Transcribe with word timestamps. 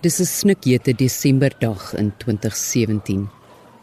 Dis 0.00 0.20
'n 0.20 0.26
snikjete 0.26 0.92
Desemberdag 0.92 1.94
in 1.96 2.12
2017 2.18 3.28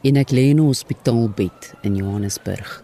en 0.04 0.16
ek 0.16 0.30
lê 0.30 0.44
in 0.54 0.60
'n 0.60 0.68
hospitaalbed 0.70 1.74
in 1.82 1.96
Johannesburg. 1.96 2.84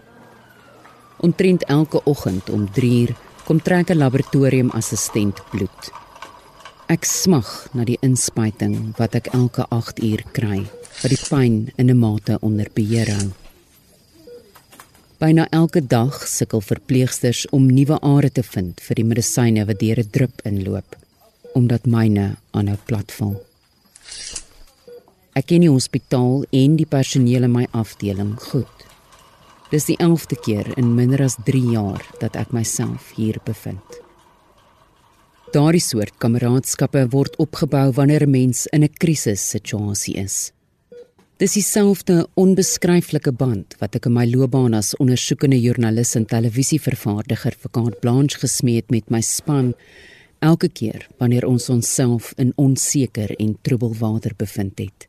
Omtrent 1.17 1.63
elke 1.63 2.02
oggend 2.04 2.50
om 2.50 2.65
3uur 2.65 3.15
kom 3.45 3.61
trek 3.61 3.89
'n 3.89 3.97
laboratoriumassistent 3.97 5.38
bloed. 5.52 5.91
Ek 6.88 7.05
smag 7.05 7.68
na 7.73 7.84
die 7.84 8.00
inspuiting 8.02 8.97
wat 8.97 9.15
ek 9.15 9.27
elke 9.27 9.66
8 9.70 10.00
uur 10.04 10.23
kry, 10.32 10.66
wat 11.02 11.11
die 11.11 11.25
pyn 11.30 11.71
in 11.77 11.89
'n 11.89 12.00
mate 12.00 12.38
onder 12.41 12.68
beheer 12.73 13.09
hou. 13.14 13.30
Byna 15.20 15.48
elke 15.50 15.88
dag 15.88 16.27
sukkel 16.27 16.61
verpleegsters 16.61 17.46
om 17.49 17.67
nuwe 17.67 17.99
are 18.02 18.30
te 18.30 18.43
vind 18.43 18.81
vir 18.81 18.95
die 18.95 19.05
medisyne 19.05 19.66
wat 19.66 19.80
deur 19.80 19.99
'n 19.99 20.09
drup 20.11 20.41
inloop 20.43 20.98
omdat 21.53 21.85
myne 21.85 22.35
aanhou 22.52 22.77
platval. 22.85 23.38
Ek 25.38 25.45
ken 25.52 25.62
die 25.62 25.72
hospitaal 25.72 26.44
en 26.52 26.75
die 26.75 26.89
personeel 26.89 27.48
in 27.48 27.53
my 27.53 27.66
afdeling 27.72 28.35
goed. 28.49 28.85
Dis 29.70 29.85
die 29.85 29.98
11de 30.02 30.38
keer 30.41 30.67
in 30.81 30.95
minder 30.98 31.22
as 31.22 31.38
3 31.45 31.62
jaar 31.72 32.05
dat 32.20 32.35
ek 32.35 32.52
myself 32.52 33.13
hier 33.16 33.38
bevind. 33.45 33.99
Daardie 35.53 35.81
soort 35.81 36.17
kameraadskappe 36.22 37.08
word 37.13 37.38
opgebou 37.41 37.91
wanneer 37.97 38.23
'n 38.25 38.31
mens 38.31 38.67
in 38.67 38.84
'n 38.84 38.94
krisissituasie 38.97 40.16
is. 40.16 40.52
Dis 41.38 41.53
dieselfde 41.53 42.27
onbeskryflike 42.36 43.31
band 43.31 43.75
wat 43.80 43.95
ek 43.95 44.05
in 44.05 44.13
my 44.13 44.25
loopbaan 44.27 44.73
as 44.73 44.95
ondersoekende 45.00 45.59
joernalis 45.61 46.16
en 46.16 46.25
televisievervaardiger 46.25 47.55
vir 47.61 47.72
Kaart 47.72 48.00
Blanche 48.00 48.39
gesmee 48.39 48.75
het 48.75 48.91
met 48.91 49.09
my 49.09 49.22
span 49.22 49.73
elke 50.40 50.70
keer 50.70 51.08
wanneer 51.18 51.45
ons 51.48 51.70
onsself 51.70 52.34
in 52.38 52.54
onseker 52.56 53.36
en 53.40 53.58
troebel 53.62 53.94
water 54.00 54.34
bevind 54.38 54.80
het. 54.80 55.08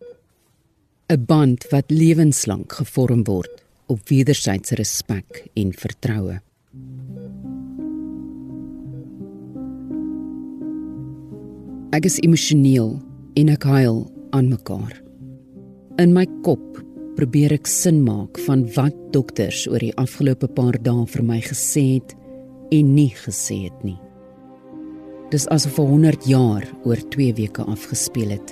'n 1.11 1.25
Band 1.27 1.67
wat 1.71 1.91
lewenslank 1.91 2.73
gevorm 2.73 3.25
word 3.25 3.63
op 3.87 4.09
wederwysige 4.09 4.75
respek 4.75 5.47
en 5.55 5.73
vertroue. 5.73 6.41
Ek 11.91 12.05
is 12.05 12.21
emosioneel 12.23 13.01
en 13.35 13.49
ek 13.49 13.63
huil 13.63 14.07
aan 14.31 14.49
mekaar. 14.49 15.03
In 15.99 16.13
my 16.13 16.27
kop 16.43 16.79
probeer 17.17 17.53
ek 17.53 17.67
sin 17.67 18.05
maak 18.07 18.39
van 18.47 18.63
wat 18.77 18.95
dokters 19.13 19.67
oor 19.67 19.83
die 19.83 19.97
afgelope 19.99 20.47
paar 20.47 20.79
dae 20.79 21.07
vir 21.07 21.23
my 21.27 21.41
gesê 21.41 21.99
het 21.99 22.15
en 22.71 22.95
nie 22.95 23.11
gesê 23.11 23.65
het 23.67 23.83
nie. 23.83 23.99
Dis 25.31 25.47
asof 25.47 25.77
100 25.79 26.25
jaar 26.27 26.65
oor 26.83 26.99
2 27.15 27.35
weke 27.39 27.63
afgespeel 27.63 28.33
het 28.35 28.51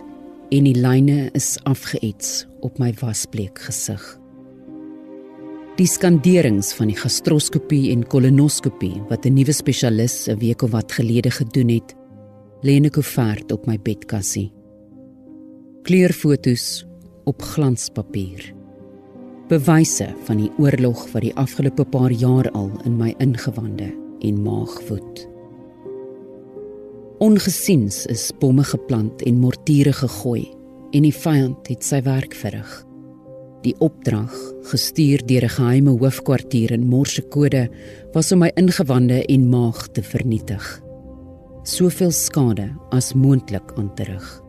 en 0.55 0.65
die 0.65 0.77
lyne 0.79 1.27
is 1.35 1.57
afgeets 1.67 2.45
op 2.63 2.79
my 2.79 2.93
wasbleek 3.01 3.59
gesig. 3.67 4.03
Die 5.79 5.87
skanderings 5.91 6.71
van 6.79 6.93
die 6.93 6.99
gastroskopie 6.99 7.91
en 7.91 8.05
kolonoskopie 8.07 9.03
wat 9.11 9.27
'n 9.27 9.35
nuwe 9.35 9.53
spesialis 9.53 10.29
'n 10.29 10.39
week 10.39 10.63
of 10.63 10.71
wat 10.71 10.93
gelede 10.93 11.31
gedoen 11.31 11.69
het, 11.69 11.95
lê 12.63 12.79
in 12.79 12.87
'n 12.87 12.91
koevert 12.91 13.53
op 13.53 13.67
my 13.67 13.79
bedkassie. 13.79 14.53
Kleurfoto's 15.83 16.87
op 17.25 17.43
glanspapier. 17.43 18.55
Bewyse 19.49 20.15
van 20.25 20.37
die 20.37 20.51
oorlog 20.59 21.13
wat 21.13 21.23
die 21.23 21.35
afgelope 21.35 21.85
paar 21.85 22.11
jaar 22.13 22.51
al 22.51 22.71
in 22.85 22.97
my 22.97 23.15
ingewande 23.19 23.95
en 24.21 24.43
maag 24.43 24.89
woed. 24.89 25.38
Ongesiens 27.19 28.05
is 28.07 28.29
bomme 28.39 28.63
geplant 28.63 29.23
en 29.27 29.41
mortiere 29.43 29.91
gegooi 29.93 30.45
en 30.95 31.03
die 31.03 31.15
vyand 31.15 31.67
het 31.67 31.83
sy 31.83 31.99
werk 32.07 32.37
verrig. 32.39 32.69
Die 33.65 33.75
opdrag, 33.83 34.35
gestuur 34.71 35.25
deur 35.27 35.45
'n 35.45 35.57
geheime 35.57 35.91
hoofkwartier 35.99 36.71
in 36.71 36.87
Morsekode, 36.87 37.69
was 38.15 38.33
om 38.33 38.39
my 38.39 38.51
ingewande 38.55 39.27
en 39.27 39.49
maag 39.49 39.89
te 39.93 40.03
vernietig. 40.03 40.83
Soveel 41.65 42.11
skade 42.11 42.71
as 42.91 43.15
moontlik 43.15 43.73
aan 43.77 43.95
te 43.95 44.05
rig. 44.05 44.43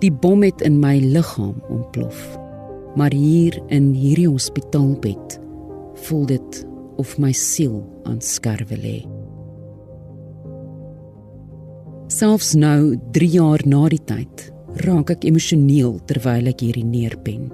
Die 0.00 0.12
bom 0.12 0.42
het 0.42 0.60
in 0.60 0.80
my 0.80 0.98
liggaam 0.98 1.62
ontplof. 1.68 2.38
Maar 2.96 3.12
hier 3.12 3.62
in 3.68 3.92
hierdie 3.92 4.28
hospitaalbed 4.28 5.40
voel 5.94 6.26
dit 6.26 6.66
of 6.96 7.18
my 7.18 7.32
siel 7.32 7.84
aan 8.02 8.20
skerwe 8.20 8.76
lê. 8.76 9.17
Selfs 12.08 12.54
nou 12.56 12.96
3 13.12 13.26
jaar 13.28 13.60
na 13.68 13.82
die 13.92 14.00
tyd, 14.00 14.46
raak 14.80 15.10
ek 15.12 15.26
emosioneel 15.28 15.98
terwyl 16.08 16.46
ek 16.48 16.62
hierdie 16.64 16.86
neerpen. 16.88 17.50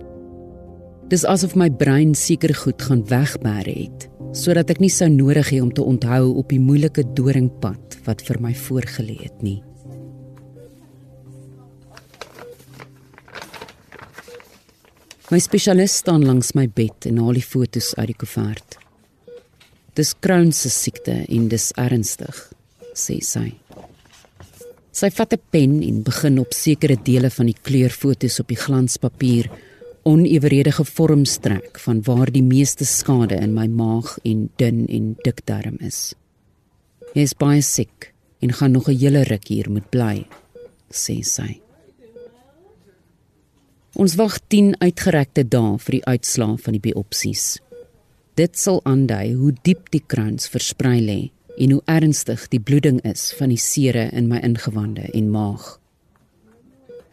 Dis 1.10 1.24
asof 1.26 1.56
my 1.58 1.66
brein 1.74 2.12
seker 2.14 2.54
goed 2.54 2.84
gaan 2.86 3.02
wegbere 3.10 3.74
het, 3.74 4.06
sodat 4.30 4.70
ek 4.70 4.78
nie 4.78 4.92
sou 4.94 5.08
nodig 5.10 5.50
hê 5.50 5.58
om 5.58 5.72
te 5.74 5.82
onthou 5.82 6.36
op 6.38 6.54
die 6.54 6.60
moeilike 6.62 7.02
doringpad 7.18 7.98
wat 8.06 8.22
vir 8.22 8.38
my 8.46 8.54
voorgelê 8.54 9.18
het 9.24 9.42
nie. 9.42 9.58
My 15.34 15.42
spesialis 15.42 15.98
staan 15.98 16.22
langs 16.22 16.54
my 16.54 16.68
bed 16.70 17.10
en 17.10 17.18
haal 17.18 17.34
die 17.34 17.42
fotos 17.42 17.90
uit 17.98 18.12
die 18.12 18.20
koevert. 18.22 18.78
Dis 19.98 20.14
Crohn 20.14 20.54
se 20.54 20.70
siekte 20.70 21.24
en 21.26 21.50
dis 21.50 21.72
ernstig, 21.74 22.38
sê 22.94 23.18
sy. 23.18 23.48
Sy 24.94 25.10
vat 25.10 25.32
'n 25.34 25.42
pen 25.50 25.82
en 25.82 26.02
begin 26.02 26.38
op 26.38 26.52
sekere 26.54 26.96
dele 27.02 27.30
van 27.30 27.46
die 27.46 27.60
kleurfoto's 27.66 28.38
op 28.40 28.48
die 28.48 28.62
glanspapier 28.66 29.50
oneweredige 30.04 30.84
vorms 30.84 31.38
trek 31.38 31.78
van 31.78 32.02
waar 32.06 32.30
die 32.30 32.42
meeste 32.42 32.84
skade 32.84 33.34
in 33.34 33.54
my 33.54 33.66
maag 33.66 34.18
en 34.22 34.50
dun 34.56 34.86
en 34.86 35.16
dik 35.24 35.46
darm 35.46 35.76
is. 35.80 36.14
Hy 37.14 37.20
is 37.20 37.34
baie 37.34 37.62
siek 37.62 38.12
en 38.40 38.52
gaan 38.52 38.72
nog 38.72 38.88
'n 38.88 38.98
hele 38.98 39.22
ruk 39.24 39.48
hier 39.48 39.70
moet 39.70 39.90
bly, 39.90 40.26
sê 40.90 41.24
sy. 41.24 41.60
Ons 43.94 44.14
wag 44.14 44.38
10 44.48 44.76
uitgerekte 44.78 45.48
dae 45.48 45.78
vir 45.78 45.92
die 45.92 46.04
uitslae 46.04 46.56
van 46.58 46.72
die 46.72 46.80
biopsies. 46.80 47.58
Dit 48.34 48.58
sal 48.58 48.80
aandui 48.84 49.34
hoe 49.34 49.52
diep 49.62 49.90
die 49.90 50.02
krans 50.06 50.48
versprei 50.48 51.00
lê 51.00 51.33
en 51.58 51.76
hoe 51.76 51.82
ernstig 51.90 52.48
die 52.52 52.60
bloeding 52.60 53.00
is 53.06 53.30
van 53.38 53.52
die 53.52 53.60
sere 53.60 54.08
in 54.12 54.28
my 54.30 54.40
ingewande 54.42 55.06
en 55.14 55.30
maag. 55.30 55.78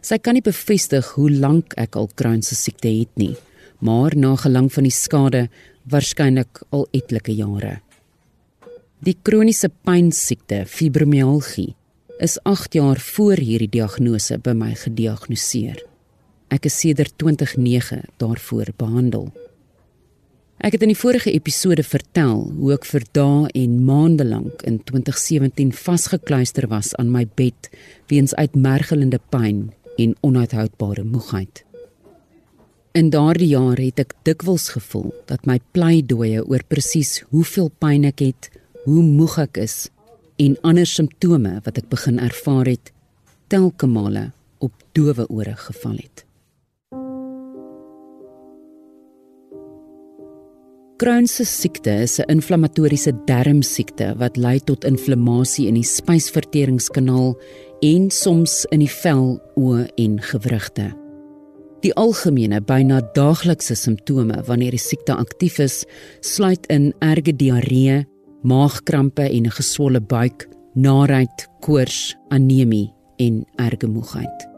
Sy 0.01 0.17
kan 0.17 0.33
nie 0.33 0.45
bevestig 0.45 1.13
hoe 1.15 1.29
lank 1.29 1.75
ek 1.77 1.95
al 1.99 2.09
Crohn 2.17 2.41
se 2.41 2.57
siekte 2.57 2.89
het 2.89 3.11
nie, 3.21 3.35
maar 3.79 4.15
na 4.17 4.33
gelang 4.39 4.71
van 4.73 4.87
die 4.87 4.95
skade 4.95 5.47
waarskynlik 5.89 6.63
al 6.73 6.87
etlike 6.97 7.33
jare. 7.37 7.79
Die 9.01 9.15
kroniese 9.17 9.71
pynsiekte 9.85 10.63
fibromialgie 10.69 11.71
is 12.21 12.37
8 12.45 12.75
jaar 12.77 12.99
voor 13.01 13.41
hierdie 13.41 13.69
diagnose 13.73 14.37
by 14.37 14.53
my 14.53 14.75
gediagnoseer. 14.77 15.79
Ek 16.53 16.67
is 16.69 16.77
sedert 16.83 17.15
2009 17.17 18.03
daarvoor 18.21 18.73
behandel. 18.77 19.31
Ek 20.61 20.75
het 20.75 20.83
in 20.85 20.91
die 20.91 20.99
vorige 20.99 21.31
episode 21.33 21.81
vertel 21.81 22.43
hoe 22.53 22.75
ek 22.75 22.83
vir 22.85 23.01
dae 23.17 23.47
en 23.57 23.79
maande 23.81 24.27
lank 24.29 24.61
in 24.69 24.75
2017 24.85 25.71
vasgekluister 25.73 26.67
was 26.69 26.91
aan 27.01 27.09
my 27.09 27.23
bed 27.39 27.71
weens 28.13 28.35
uitmergelende 28.37 29.17
pyn 29.33 29.71
en 29.97 30.13
onuithoudbare 30.21 31.01
moegheid. 31.01 31.63
In 32.93 33.09
daardie 33.09 33.49
jaar 33.55 33.81
het 33.81 34.05
ek 34.05 34.13
dikwels 34.27 34.69
gevoel 34.77 35.09
dat 35.25 35.49
my 35.49 35.57
pleidooie 35.73 36.45
oor 36.45 36.61
presies 36.69 37.23
hoeveel 37.33 37.73
pyn 37.81 38.05
ek 38.13 38.21
het, 38.21 38.53
hoe 38.85 39.01
moeg 39.01 39.39
ek 39.47 39.63
is 39.65 39.87
en 40.37 40.59
ander 40.61 40.85
simptome 40.85 41.57
wat 41.65 41.81
ek 41.81 41.89
begin 41.89 42.21
ervaar 42.21 42.69
het, 42.69 42.93
telke 43.49 43.89
male 43.89 44.29
op 44.61 44.77
dowe 44.93 45.25
ore 45.25 45.57
geval 45.57 45.97
het. 46.03 46.27
Crohn 51.01 51.25
se 51.25 51.45
siekte 51.49 51.89
is 52.03 52.19
'n 52.19 52.29
inflammatoriese 52.29 53.11
darmsiekte 53.25 54.13
wat 54.17 54.37
lei 54.37 54.59
tot 54.59 54.83
inflammasie 54.85 55.67
in 55.67 55.73
die 55.73 55.83
spysverteringskanaal 55.83 57.33
en 57.81 58.11
soms 58.11 58.65
in 58.69 58.79
die 58.79 58.89
vel, 59.01 59.41
oë 59.55 59.87
en 59.97 60.19
gewrigte. 60.21 60.93
Die 61.81 61.93
algemene 61.93 62.61
byna 62.61 63.01
daaglikse 63.15 63.75
simptome 63.75 64.43
wanneer 64.45 64.71
die 64.71 64.85
siekte 64.89 65.15
aktief 65.15 65.59
is, 65.59 65.85
sluit 66.19 66.67
in 66.69 66.93
erge 66.99 67.33
diarree, 67.33 68.05
maagkrampe 68.43 69.23
en 69.23 69.45
'n 69.45 69.57
geswolle 69.57 70.01
buik, 70.01 70.47
naait, 70.75 71.47
koors, 71.61 72.15
anemie 72.29 72.93
en 73.17 73.45
erge 73.57 73.87
moegheid. 73.87 74.50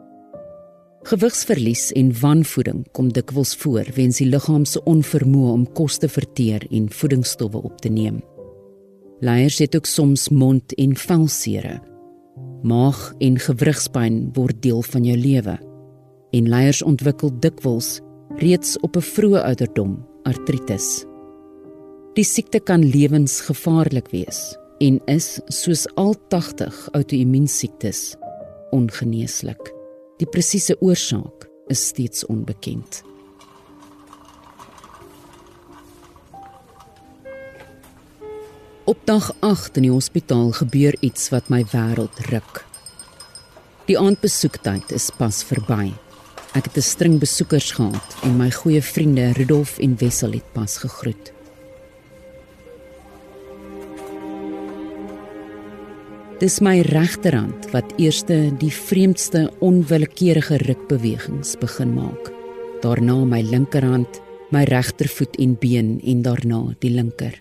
Gewigsverlies 1.03 1.89
en 1.99 2.13
wanvoeding 2.15 2.85
kom 2.95 3.09
dikwels 3.11 3.49
voor 3.59 3.89
weens 3.97 4.21
die 4.21 4.29
liggaam 4.29 4.63
se 4.63 4.79
onvermoë 4.87 5.49
om 5.51 5.65
kos 5.75 5.97
te 5.99 6.07
verteer 6.07 6.63
en 6.71 6.85
voedingsstowwe 6.87 7.59
op 7.67 7.81
te 7.83 7.91
neem. 7.91 8.21
Leiers 9.19 9.57
het 9.59 9.75
ook 9.75 9.85
soms 9.85 10.29
mond- 10.29 10.75
en 10.79 10.95
velsere. 10.95 11.81
Maag 12.63 13.13
en 13.19 13.35
gewrigspyn 13.39 14.31
word 14.33 14.61
deel 14.63 14.81
van 14.81 15.03
jou 15.03 15.17
lewe 15.17 15.57
en 16.31 16.49
leiers 16.49 16.81
ontwikkel 16.81 17.35
dikwels 17.39 17.99
reeds 18.39 18.79
op 18.79 18.95
'n 18.95 19.01
vroeë 19.01 19.43
ouderdom 19.43 19.99
artritis. 20.23 21.05
Die 22.13 22.23
siekte 22.25 22.59
kan 22.59 22.79
lewensgevaarlik 22.79 24.07
wees 24.11 24.57
en 24.79 25.01
is 25.05 25.41
soos 25.47 25.87
al 25.95 26.15
80 26.29 26.89
outoimmuunsiektes 26.91 28.15
ongeneeslik. 28.71 29.82
Die 30.21 30.27
presiese 30.29 30.75
oorsaak 30.79 31.47
is 31.73 31.87
steeds 31.87 32.25
onbekend. 32.25 33.01
Op 38.85 38.99
dag 39.09 39.31
8 39.39 39.79
in 39.79 39.87
die 39.87 39.91
hospitaal 39.91 40.51
gebeur 40.51 40.93
iets 41.01 41.31
wat 41.33 41.49
my 41.49 41.63
wêreld 41.71 42.21
ruk. 42.29 42.61
Die 43.89 43.97
aandbesoektyd 43.97 44.93
is 44.93 45.09
pas 45.17 45.41
verby. 45.49 45.89
Ek 46.53 46.69
het 46.69 46.77
'n 46.77 46.89
string 46.93 47.19
besoekers 47.19 47.71
gehad 47.71 48.09
en 48.21 48.37
my 48.37 48.51
goeie 48.51 48.83
vriende 48.83 49.31
Rudolf 49.33 49.79
en 49.79 49.97
Wessel 49.97 50.31
het 50.31 50.53
pas 50.53 50.77
gegroet. 50.77 51.33
Dis 56.43 56.57
my 56.59 56.81
regterhand 56.83 57.69
wat 57.71 57.93
eerste 57.95 58.35
die 58.59 58.71
vreemdste 58.75 59.45
onwillekeurige 59.63 60.57
rukbewegings 60.65 61.53
begin 61.61 61.93
maak. 61.95 62.33
Daarna 62.83 63.15
my 63.23 63.39
linkerhand, 63.47 64.19
my 64.51 64.65
regtervoet 64.67 65.37
en 65.39 65.53
been 65.61 65.93
en 66.03 66.25
daarna 66.25 66.59
die 66.83 66.91
linker. 66.91 67.37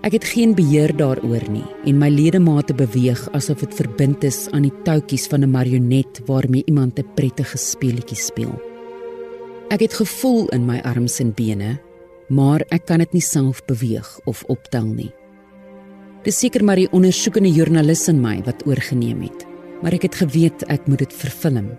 Ek 0.00 0.16
het 0.16 0.24
geen 0.24 0.56
beheer 0.56 0.94
daaroor 0.96 1.44
nie 1.52 1.66
en 1.84 2.00
my 2.00 2.08
ledemate 2.08 2.72
beweeg 2.72 3.26
asof 3.36 3.60
dit 3.66 3.76
verbind 3.76 4.24
is 4.24 4.46
aan 4.56 4.64
die 4.64 4.72
touwtjies 4.88 5.28
van 5.28 5.44
'n 5.44 5.52
marionet 5.52 6.24
waarmee 6.24 6.64
iemand 6.64 6.98
'n 6.98 7.12
prettige 7.14 7.58
speletjie 7.58 8.16
speel. 8.16 8.56
Ek 9.68 9.80
het 9.80 9.92
gevoel 9.92 10.48
in 10.48 10.64
my 10.64 10.80
arms 10.80 11.20
en 11.20 11.34
bene, 11.34 11.78
maar 12.28 12.64
ek 12.70 12.86
kan 12.86 12.98
dit 12.98 13.12
nie 13.12 13.26
self 13.36 13.64
beweeg 13.66 14.20
of 14.24 14.44
optel 14.48 14.86
nie. 14.86 15.12
Dis 16.26 16.40
seker 16.42 16.64
maar 16.66 16.80
die 16.80 16.90
ondersoekende 16.90 17.50
joernalis 17.54 18.08
in 18.10 18.18
my 18.22 18.40
wat 18.46 18.64
oorgeneem 18.66 19.20
het, 19.22 19.44
maar 19.82 19.94
ek 19.94 20.08
het 20.08 20.18
geweet 20.18 20.64
ek 20.72 20.88
moet 20.90 21.04
dit 21.04 21.14
vervilm 21.14 21.70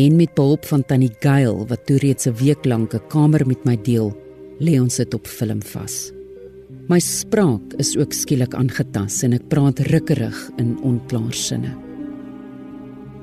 en 0.00 0.16
met 0.16 0.32
behulp 0.32 0.64
van 0.64 0.80
tannie 0.88 1.12
Gail 1.20 1.66
wat 1.68 1.84
toe 1.84 1.98
reeds 2.00 2.26
'n 2.26 2.36
week 2.40 2.64
lank 2.64 2.94
'n 2.94 3.06
kamer 3.08 3.46
met 3.46 3.64
my 3.64 3.76
deel, 3.76 4.16
lê 4.58 4.80
ons 4.80 4.96
dit 4.96 5.14
op 5.14 5.26
film 5.26 5.60
vas. 5.62 6.12
My 6.88 6.98
spraak 6.98 7.74
is 7.78 7.96
ook 7.96 8.12
skielik 8.12 8.54
aangetas 8.54 9.22
en 9.22 9.32
ek 9.32 9.48
praat 9.48 9.78
rukkerig 9.78 10.50
in 10.56 10.78
onklaar 10.82 11.34
sinne. 11.34 11.76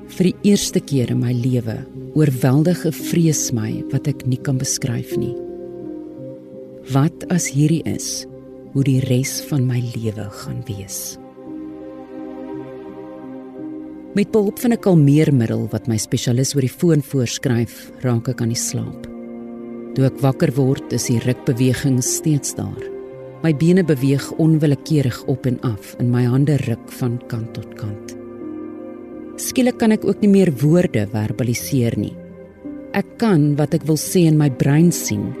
Vir 0.08 0.24
die 0.24 0.36
eerste 0.42 0.80
keer 0.80 1.10
in 1.10 1.20
my 1.20 1.32
lewe 1.32 1.86
oorweldig 2.14 2.86
'n 2.86 2.92
vrees 2.92 3.52
my 3.52 3.84
wat 3.90 4.06
ek 4.06 4.26
nie 4.26 4.38
kan 4.38 4.58
beskryf 4.58 5.16
nie. 5.16 5.34
Wat 6.92 7.28
as 7.28 7.50
hierdie 7.50 7.82
is 7.84 8.26
hoe 8.74 8.84
die 8.86 9.00
res 9.02 9.40
van 9.48 9.64
my 9.66 9.80
lewe 9.94 10.28
gaan 10.42 10.62
wees? 10.68 11.18
Met 14.14 14.30
behulp 14.34 14.58
van 14.58 14.72
'n 14.72 14.80
kalmeermiddel 14.80 15.68
wat 15.70 15.86
my 15.86 15.96
spesialis 15.96 16.54
oor 16.54 16.62
die 16.62 16.76
foon 16.78 17.02
voorskryf, 17.02 17.90
raak 18.02 18.28
ek 18.28 18.40
aan 18.40 18.54
die 18.54 18.56
slaap. 18.68 19.06
Toe 19.94 20.04
ek 20.04 20.20
wakker 20.20 20.52
word, 20.54 20.92
is 20.92 21.06
die 21.06 21.18
rukbeweging 21.18 22.02
steeds 22.02 22.54
daar. 22.54 22.82
My 23.42 23.54
bene 23.54 23.84
beweeg 23.84 24.32
onwillekeurig 24.32 25.24
op 25.26 25.46
en 25.46 25.60
af 25.62 25.96
en 25.98 26.10
my 26.10 26.24
hande 26.24 26.56
ruk 26.56 26.92
van 26.92 27.20
kant 27.26 27.54
tot 27.54 27.74
kant. 27.74 28.16
Skielik 29.36 29.78
kan 29.78 29.92
ek 29.92 30.04
ook 30.04 30.20
nie 30.20 30.28
meer 30.28 30.52
woorde 30.52 31.06
verbaliseer 31.06 31.96
nie. 31.96 32.16
Ek 32.92 33.06
kan 33.18 33.56
wat 33.56 33.74
ek 33.74 33.86
wil 33.86 33.96
sê 33.96 34.26
in 34.26 34.36
my 34.36 34.50
brein 34.50 34.92
sien, 34.92 35.34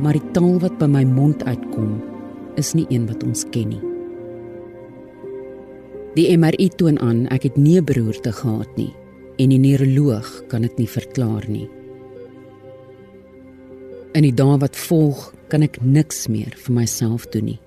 maar 0.00 0.12
die 0.12 0.30
taal 0.32 0.58
wat 0.58 0.78
by 0.78 0.86
my 0.86 1.04
mond 1.04 1.44
uitkom 1.44 2.11
is 2.56 2.74
nie 2.74 2.86
een 2.90 3.06
wat 3.06 3.22
ons 3.22 3.44
ken 3.50 3.68
nie. 3.68 3.82
Die 6.14 6.28
MRI 6.36 6.68
toon 6.76 6.98
aan 7.00 7.26
ek 7.32 7.42
het 7.42 7.56
nie 7.56 7.78
'n 7.80 7.84
beroerte 7.84 8.32
gehad 8.32 8.76
nie 8.76 8.92
en 9.38 9.48
die 9.48 9.58
neuroloog 9.58 10.46
kan 10.48 10.62
dit 10.62 10.78
nie 10.78 10.88
verklaar 10.88 11.48
nie. 11.48 11.68
In 14.12 14.22
die 14.22 14.34
dae 14.34 14.58
wat 14.58 14.76
volg, 14.76 15.32
kan 15.48 15.62
ek 15.62 15.80
niks 15.80 16.28
meer 16.28 16.52
vir 16.56 16.74
myself 16.74 17.26
doen 17.32 17.44
nie. 17.44 17.60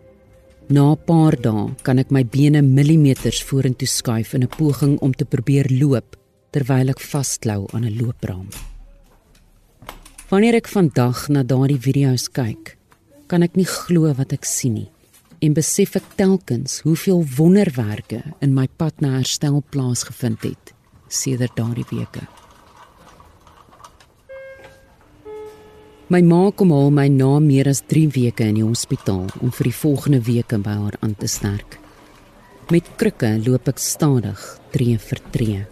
Na 0.70 0.92
'n 0.92 0.98
paar 1.06 1.36
dae 1.42 1.76
kan 1.84 2.00
ek 2.00 2.12
my 2.12 2.24
bene 2.24 2.62
millimeters 2.62 3.44
vorentoe 3.44 3.88
skuif 3.88 4.34
in 4.34 4.44
'n 4.44 4.48
poging 4.58 5.00
om 5.02 5.14
te 5.14 5.26
probeer 5.26 5.66
loop 5.70 6.16
terwyl 6.52 6.90
ek 6.90 7.00
vasklou 7.00 7.68
aan 7.74 7.86
'n 7.86 7.98
loopraam. 7.98 8.48
Wanneer 10.30 10.56
ek 10.56 10.68
vandag 10.68 11.30
na 11.30 11.44
daardie 11.44 11.80
video's 11.80 12.28
kyk, 12.32 12.75
kan 13.27 13.44
ek 13.44 13.57
nie 13.57 13.68
glo 13.69 14.12
wat 14.18 14.33
ek 14.36 14.45
sien 14.45 14.77
nie 14.80 14.89
en 15.44 15.54
besef 15.54 15.98
ek 16.00 16.16
telkens 16.18 16.80
hoeveel 16.86 17.22
wonderwerke 17.38 18.22
in 18.42 18.56
my 18.56 18.66
pad 18.80 19.01
na 19.04 19.18
herstel 19.18 19.62
plaasgevind 19.74 20.45
het 20.48 20.74
sedert 21.12 21.54
daardie 21.57 21.86
weke. 21.92 22.24
My 26.10 26.22
ma 26.22 26.51
kom 26.54 26.69
haal 26.69 26.92
my 26.94 27.07
na 27.10 27.39
meer 27.42 27.69
as 27.69 27.81
3 27.89 28.12
weke 28.13 28.45
in 28.45 28.60
die 28.60 28.66
hospitaal 28.66 29.25
om 29.42 29.54
vir 29.57 29.69
die 29.72 29.77
volgende 29.80 30.19
weke 30.22 30.60
by 30.62 30.75
haar 30.81 30.98
aan 31.01 31.16
te 31.18 31.30
sterk. 31.30 31.80
Met 32.69 32.92
krikke 32.98 33.31
loop 33.45 33.69
ek 33.69 33.81
stadig, 33.81 34.42
tree 34.74 34.98
vir 35.01 35.22
tree. 35.33 35.63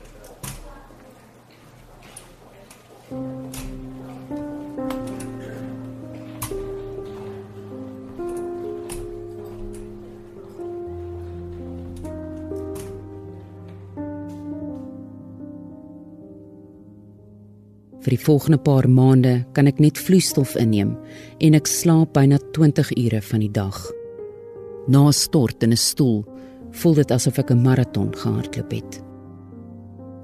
Vir 18.03 18.17
die 18.17 18.25
volgende 18.25 18.59
paar 18.59 18.89
maande 18.91 19.45
kan 19.55 19.69
ek 19.69 19.79
net 19.79 19.99
vloeistof 20.01 20.57
inneem 20.59 20.97
en 21.39 21.55
ek 21.55 21.69
slaap 21.71 22.11
byna 22.17 22.39
20 22.55 22.91
ure 22.99 23.21
van 23.23 23.39
die 23.39 23.51
dag. 23.55 23.79
Na 24.91 25.11
stort 25.11 25.63
in 25.63 25.71
'n 25.71 25.79
stoel 25.79 26.25
voel 26.71 26.93
dit 26.93 27.11
asof 27.11 27.39
ek 27.39 27.51
'n 27.51 27.63
maraton 27.63 28.11
gehardloop 28.11 28.71
het. 28.71 29.01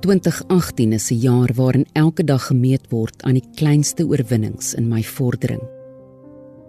2018 0.01 0.93
is 0.93 1.11
'n 1.11 1.19
jaar 1.19 1.53
waarin 1.55 1.85
elke 1.93 2.23
dag 2.23 2.47
gemeet 2.47 2.91
word 2.91 3.23
aan 3.23 3.39
die 3.39 3.49
kleinste 3.55 4.03
oorwinnings 4.03 4.73
in 4.73 4.89
my 4.89 5.01
vordering. 5.01 5.61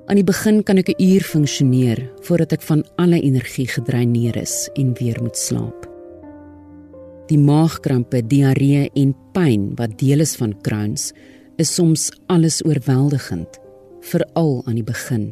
Aan 0.06 0.16
die 0.16 0.24
begin 0.24 0.62
kan 0.62 0.78
ek 0.78 0.88
'n 0.90 1.02
uur 1.02 1.22
funksioneer 1.22 2.10
voordat 2.20 2.52
ek 2.52 2.62
van 2.62 2.84
alle 2.96 3.20
energie 3.20 3.66
gedreineer 3.66 4.36
is 4.36 4.70
en 4.74 4.94
weer 4.94 5.18
moet 5.22 5.36
slaap. 5.36 5.89
Die 7.30 7.38
maagkrampe, 7.38 8.24
diarree 8.26 8.88
en 8.98 9.12
pyn 9.34 9.68
wat 9.78 9.98
deel 10.00 10.24
is 10.24 10.34
van 10.38 10.56
Crohn's 10.66 11.12
is 11.62 11.70
soms 11.76 12.08
alles 12.32 12.58
oorweldigend, 12.66 13.60
veral 14.10 14.62
aan 14.66 14.80
die 14.80 14.86
begin. 14.86 15.28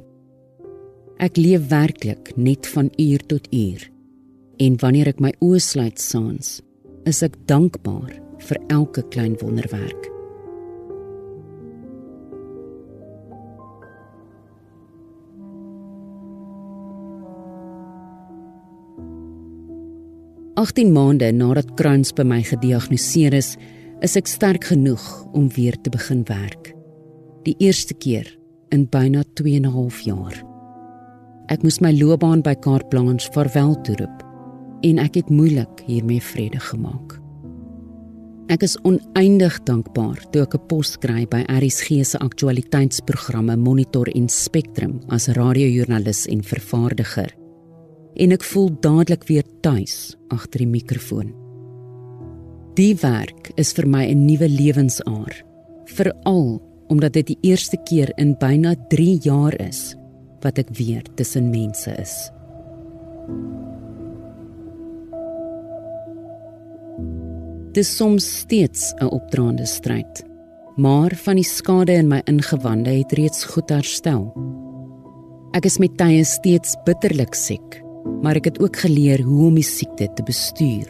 Ek 1.18 1.40
leef 1.40 1.64
werklik 1.72 2.30
net 2.36 2.68
van 2.70 2.92
uur 2.94 3.24
tot 3.26 3.48
uur. 3.50 3.88
En 4.62 4.76
wanneer 4.78 5.10
ek 5.10 5.22
my 5.24 5.32
oë 5.42 5.62
sluit 5.62 5.98
saans, 5.98 6.60
is 7.08 7.24
ek 7.26 7.34
dankbaar 7.50 8.14
vir 8.46 8.62
elke 8.70 9.02
klein 9.10 9.34
wonderwerk. 9.42 10.17
18 20.58 20.88
maande 20.90 21.28
nadat 21.30 21.68
Crohn's 21.78 22.10
by 22.10 22.24
my 22.26 22.40
gediagnoseer 22.42 23.36
is, 23.38 23.52
is 24.02 24.16
ek 24.18 24.26
sterk 24.26 24.64
genoeg 24.72 25.04
om 25.38 25.44
weer 25.54 25.76
te 25.84 25.92
begin 25.94 26.24
werk. 26.26 26.72
Die 27.46 27.54
eerste 27.62 27.94
keer 27.94 28.26
in 28.74 28.88
byna 28.90 29.22
2 29.38 29.54
en 29.54 29.68
'n 29.70 29.76
half 29.76 30.00
jaar. 30.02 30.34
Ek 31.46 31.62
moes 31.62 31.78
my 31.78 31.92
loopbaan 31.94 32.42
by 32.42 32.56
Blanche 32.90 33.30
verwel 33.30 33.78
toeroep 33.86 34.18
en 34.82 34.98
ek 34.98 35.14
het 35.14 35.30
moeilik 35.30 35.84
hiermee 35.86 36.20
vrede 36.20 36.58
gemaak. 36.58 37.20
Ek 38.48 38.62
is 38.62 38.78
oneindig 38.82 39.62
dankbaar 39.62 40.18
toe 40.32 40.42
ek 40.42 40.54
'n 40.54 40.66
pos 40.66 40.96
kry 40.98 41.24
by 41.24 41.44
RSG 41.46 42.04
se 42.04 42.18
aktualiteitsprogramme 42.18 43.56
Monitor 43.56 44.08
en 44.08 44.28
Spectrum 44.28 45.00
as 45.08 45.28
radiojoernalis 45.28 46.26
en 46.26 46.42
vervaardiger 46.42 47.37
en 48.16 48.32
ek 48.32 48.44
voel 48.44 48.70
dadelik 48.80 49.24
weer 49.28 49.44
tuis 49.60 50.16
agter 50.28 50.64
die 50.64 50.70
mikrofoon. 50.70 51.34
Die 52.74 52.94
werk 53.02 53.52
is 53.56 53.72
vir 53.72 53.86
my 53.86 54.04
'n 54.06 54.26
nuwe 54.26 54.48
lewensaar, 54.48 55.44
veral 55.84 56.62
omdat 56.88 57.12
dit 57.12 57.26
die 57.26 57.38
eerste 57.42 57.76
keer 57.84 58.12
in 58.16 58.36
byna 58.38 58.74
3 58.88 59.18
jaar 59.22 59.54
is 59.60 59.96
wat 60.40 60.58
ek 60.58 60.68
weer 60.78 61.02
tussen 61.14 61.50
mense 61.50 61.90
is. 61.90 62.30
thank 63.28 63.52
you 63.52 63.68
is 67.78 67.96
soms 67.96 68.38
steeds 68.38 68.92
'n 68.98 69.04
opdraande 69.04 69.66
stryd. 69.66 70.24
Maar 70.76 71.12
van 71.14 71.34
die 71.34 71.44
skade 71.44 71.92
in 71.92 72.08
my 72.08 72.20
ingewande 72.24 72.90
het 72.90 73.12
reeds 73.12 73.44
goed 73.44 73.68
herstel. 73.68 74.32
Ek 75.52 75.64
is 75.64 75.78
met 75.78 75.96
tye 75.96 76.24
steeds 76.24 76.76
bitterlik 76.84 77.34
siek, 77.34 77.82
maar 78.22 78.36
ek 78.36 78.50
het 78.50 78.60
ook 78.60 78.76
geleer 78.76 79.22
hoe 79.22 79.46
om 79.46 79.54
die 79.54 79.66
siekte 79.66 80.08
te 80.14 80.22
bestuur. 80.22 80.88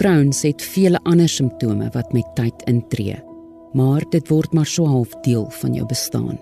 Crohn's 0.00 0.42
het 0.42 0.62
vele 0.62 0.98
ander 1.04 1.28
simptome 1.28 1.90
wat 1.94 2.12
met 2.12 2.26
tyd 2.34 2.64
intree, 2.70 3.18
maar 3.72 4.04
dit 4.10 4.28
word 4.28 4.52
maar 4.52 4.66
so 4.66 4.86
half 4.88 5.14
deel 5.22 5.46
van 5.60 5.74
jou 5.74 5.86
bestaan. 5.86 6.40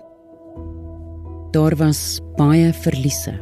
Daar 1.51 1.75
was 1.75 2.21
baie 2.37 2.71
verliese. 2.73 3.35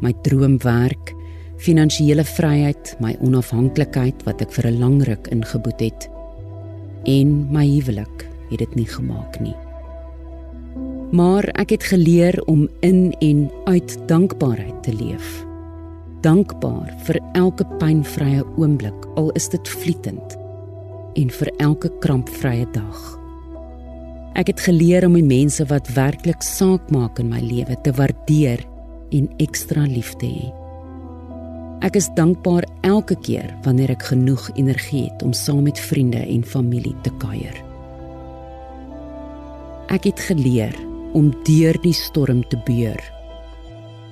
My 0.00 0.12
droomwerk, 0.22 1.14
finansiële 1.58 2.24
vryheid, 2.24 2.94
my 3.02 3.16
onafhanklikheid 3.20 4.22
wat 4.24 4.40
ek 4.40 4.52
vir 4.54 4.70
'n 4.70 4.78
lang 4.78 5.02
ruk 5.02 5.26
ingeboet 5.34 5.80
het 5.80 6.08
en 7.04 7.48
my 7.52 7.66
huwelik 7.66 8.28
het 8.50 8.58
dit 8.58 8.74
nie 8.74 8.86
gemaak 8.86 9.40
nie. 9.40 9.56
Maar 11.10 11.46
ek 11.56 11.70
het 11.72 11.84
geleer 11.88 12.36
om 12.44 12.66
in 12.84 13.14
en 13.24 13.50
uit 13.64 13.96
dankbaarheid 14.06 14.82
te 14.82 14.92
leef. 14.92 15.44
Dankbaar 16.20 16.92
vir 17.06 17.20
elke 17.32 17.64
pynvrye 17.78 18.42
oomblik, 18.56 19.06
al 19.16 19.30
is 19.38 19.48
dit 19.48 19.68
vlietend, 19.68 20.36
en 21.16 21.30
vir 21.30 21.50
elke 21.64 21.88
krampvrye 22.02 22.66
dag. 22.74 22.98
Ek 24.36 24.52
het 24.52 24.60
geleer 24.60 25.06
om 25.06 25.16
die 25.16 25.24
mense 25.24 25.64
wat 25.70 25.88
werklik 25.96 26.44
saak 26.44 26.90
maak 26.92 27.18
in 27.18 27.30
my 27.32 27.40
lewe 27.40 27.76
te 27.82 27.94
waardeer 27.96 28.60
en 29.16 29.30
ekstra 29.40 29.86
lief 29.88 30.12
te 30.20 30.28
hê. 30.28 30.50
Ek 31.86 31.96
is 31.96 32.10
dankbaar 32.18 32.66
elke 32.84 33.16
keer 33.22 33.48
wanneer 33.64 33.94
ek 33.94 34.10
genoeg 34.10 34.50
energie 34.58 35.06
het 35.06 35.22
om 35.24 35.32
saam 35.32 35.64
met 35.64 35.80
vriende 35.80 36.20
en 36.20 36.44
familie 36.44 36.94
te 37.06 37.14
kuier. 37.22 37.54
Ek 39.88 40.04
het 40.10 40.20
geleer 40.20 40.74
om 41.12 41.30
deur 41.44 41.78
die 41.82 41.94
storm 41.96 42.42
te 42.48 42.58
beur. 42.66 43.00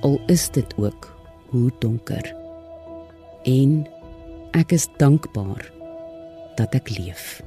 Al 0.07 0.21
is 0.33 0.49
dit 0.50 0.75
ook 0.79 1.11
hoe 1.50 1.71
donker. 1.81 2.35
En 3.45 3.85
ek 4.57 4.73
is 4.76 4.88
dankbaar 5.00 5.69
dat 6.57 6.75
ek 6.75 6.91
leef. 6.97 7.43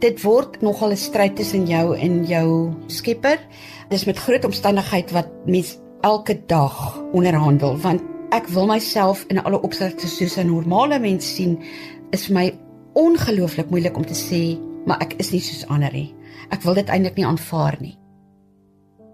Dit 0.00 0.22
word 0.24 0.62
nogal 0.64 0.92
'n 0.92 0.96
stryd 0.96 1.36
tussen 1.36 1.66
jou 1.66 1.96
en 1.96 2.24
jou 2.24 2.72
skepper. 2.86 3.38
Dis 3.88 4.04
met 4.04 4.18
groot 4.18 4.44
omstandigheid 4.44 5.10
wat 5.12 5.28
mens 5.46 5.76
elke 6.02 6.36
dag 6.46 6.98
onderhandel 7.12 7.76
want 7.82 8.02
ek 8.30 8.48
wil 8.54 8.66
myself 8.70 9.24
in 9.28 9.40
alle 9.42 9.60
opsigte 9.60 10.08
soos 10.08 10.38
'n 10.38 10.46
normale 10.46 10.98
mens 10.98 11.34
sien 11.34 11.58
is 12.10 12.28
my 12.28 12.52
ongelooflik 12.94 13.70
moeilik 13.70 13.96
om 13.96 14.04
te 14.04 14.14
sê 14.14 14.58
maar 14.86 15.00
ek 15.00 15.14
is 15.18 15.32
nie 15.32 15.40
soos 15.40 15.66
ander 15.68 15.92
nie. 15.92 16.14
Ek 16.50 16.62
wil 16.62 16.74
dit 16.74 16.88
eintlik 16.88 17.16
nie 17.16 17.26
aanvaar 17.26 17.76
nie. 17.80 17.96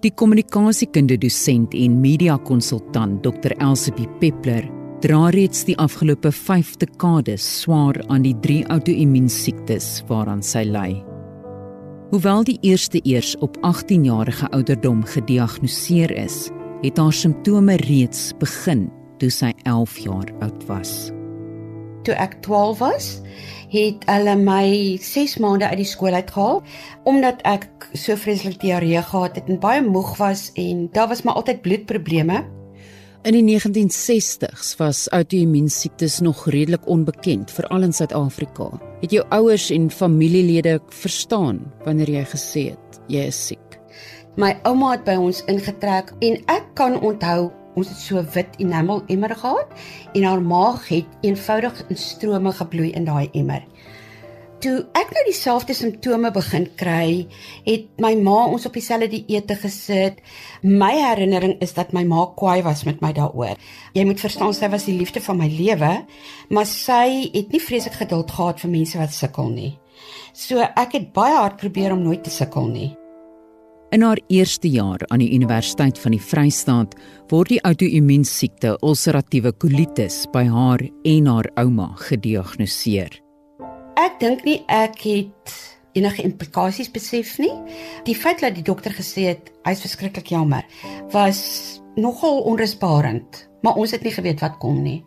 Die 0.01 0.13
kommunikasiekunde 0.15 1.19
dosent 1.19 1.75
en 1.75 2.01
media 2.01 2.37
konsultant 2.39 3.23
Dr 3.23 3.57
Elsabie 3.59 4.09
Peppler 4.21 4.69
dra 5.01 5.31
reeds 5.31 5.65
die 5.65 5.77
afgelope 5.77 6.31
5 6.33 6.77
dekades 6.77 7.45
swaar 7.63 7.99
aan 8.09 8.23
die 8.23 8.37
drie 8.41 8.65
outoimmuun 8.73 9.29
siektes 9.29 10.03
waaraan 10.09 10.43
sy 10.43 10.65
ly. 10.65 11.03
Hoewel 12.13 12.45
die 12.45 12.59
eerste 12.63 13.01
eers 13.03 13.35
op 13.43 13.57
18 13.67 14.05
jarige 14.05 14.47
ouderdom 14.55 15.03
gediagnoseer 15.05 16.13
is, 16.15 16.51
het 16.83 16.99
haar 17.01 17.13
simptome 17.13 17.77
reeds 17.87 18.33
begin 18.41 18.87
toe 19.21 19.31
sy 19.33 19.53
11 19.65 19.99
jaar 20.05 20.33
oud 20.45 20.67
was. 20.69 20.93
Toe 22.05 22.15
ek 22.21 22.37
12 22.45 22.83
was, 22.83 23.07
het 23.73 24.05
hulle 24.11 24.37
my 24.39 24.67
6 25.03 25.39
maande 25.43 25.67
uit 25.71 25.81
die 25.81 25.89
skool 25.89 26.15
uitgehaal 26.15 26.61
omdat 27.09 27.41
ek 27.49 27.89
so 27.97 28.15
vreeslik 28.21 28.61
diarree 28.63 29.01
gehad 29.03 29.41
het 29.41 29.49
en 29.51 29.61
baie 29.63 29.83
moeg 29.83 30.15
was 30.21 30.51
en 30.55 30.87
daar 30.93 31.09
was 31.11 31.25
maar 31.25 31.41
altyd 31.41 31.65
bloedprobleme. 31.65 32.45
In 33.27 33.35
die 33.35 33.43
1960s 33.43 34.77
was 34.79 35.09
outoimmuun 35.11 35.67
siektes 35.73 36.21
nog 36.23 36.45
redelik 36.47 36.87
onbekend, 36.87 37.51
veral 37.51 37.83
in 37.83 37.93
Suid-Afrika. 37.93 38.71
Het 39.01 39.17
jou 39.17 39.25
ouers 39.35 39.71
en 39.75 39.91
familielede 39.91 40.79
verstaan 41.03 41.65
wanneer 41.83 42.21
jy 42.21 42.27
gesê 42.37 42.69
het 42.77 43.01
jy 43.11 43.27
is 43.27 43.47
siek? 43.49 43.66
My 44.37 44.51
ouma 44.69 44.91
het 44.93 45.05
by 45.07 45.15
ons 45.17 45.39
ingetrek 45.49 46.11
en 46.21 46.35
ek 46.53 46.67
kan 46.77 46.99
onthou 47.01 47.47
ons 47.77 47.89
het 47.89 47.97
so 47.97 48.21
wit 48.35 48.59
enamel 48.61 48.99
emmer 49.13 49.33
gehad 49.33 49.71
en 50.13 50.27
haar 50.29 50.43
maag 50.45 50.83
het 50.91 51.15
eenvoudig 51.25 51.79
in 51.89 51.97
strome 51.97 52.53
gebloei 52.59 52.91
in 52.93 53.07
daai 53.09 53.31
emmer. 53.33 53.63
Toe 54.61 54.75
ek 54.97 55.15
nou 55.17 55.23
dieselfde 55.25 55.73
simptome 55.77 56.29
begin 56.37 56.67
kry, 56.77 57.25
het 57.65 57.87
my 58.01 58.11
ma 58.21 58.43
ons 58.51 58.69
op 58.69 58.77
dieselfde 58.77 59.09
dieete 59.15 59.57
gesit. 59.63 60.21
My 60.61 60.93
herinnering 60.97 61.57
is 61.65 61.73
dat 61.77 61.97
my 61.97 62.05
ma 62.05 62.27
kwaai 62.37 62.61
was 62.65 62.85
met 62.85 63.01
my 63.01 63.15
daaroor. 63.17 63.57
Jy 63.97 64.05
moet 64.05 64.21
verstaan 64.21 64.53
sy 64.57 64.69
was 64.73 64.85
die 64.89 64.99
liefde 64.99 65.25
van 65.25 65.41
my 65.41 65.49
lewe, 65.49 65.95
maar 66.53 66.69
sy 66.69 67.33
het 67.33 67.57
nie 67.57 67.65
vreeslik 67.65 67.97
geduld 68.03 68.37
gehad 68.37 68.61
vir 68.61 68.75
mense 68.77 69.01
wat 69.01 69.17
sukkel 69.17 69.49
nie. 69.57 69.73
So 70.37 70.61
ek 70.61 71.01
het 71.01 71.11
baie 71.17 71.41
hard 71.41 71.57
probeer 71.65 71.97
om 71.97 72.05
nooit 72.05 72.25
te 72.25 72.37
sukkel 72.37 72.69
nie. 72.69 72.93
In 73.95 74.03
haar 74.03 74.19
eerste 74.27 74.69
jaar 74.69 74.99
aan 75.07 75.23
die 75.23 75.31
Universiteit 75.35 75.99
van 76.03 76.11
die 76.11 76.23
Vrystaat 76.23 76.97
word 77.31 77.53
die 77.53 77.61
outoimmuun 77.63 78.25
siekte 78.27 78.73
ulseratiewe 78.83 79.53
kolitis 79.63 80.25
by 80.33 80.43
haar 80.51 80.83
en 81.07 81.29
haar 81.31 81.47
ouma 81.63 81.93
gediagnoseer. 82.09 83.15
Ek 84.03 84.19
dink 84.19 84.43
nie 84.43 84.59
ek 84.67 84.99
het 85.07 85.55
enige 85.95 86.25
implikasies 86.27 86.91
besef 86.91 87.37
nie. 87.39 87.53
Die 88.05 88.17
feit 88.19 88.43
dat 88.43 88.59
die 88.59 88.67
dokter 88.67 88.91
gesê 88.91 89.31
het 89.31 89.53
hy's 89.69 89.85
verskriklik 89.87 90.35
jammer, 90.35 90.67
was 91.15 91.81
nogal 91.95 92.43
onrusbarend, 92.51 93.47
maar 93.63 93.79
ons 93.79 93.95
het 93.95 94.03
nie 94.03 94.13
geweet 94.13 94.43
wat 94.43 94.59
kom 94.59 94.83
nie. 94.83 95.05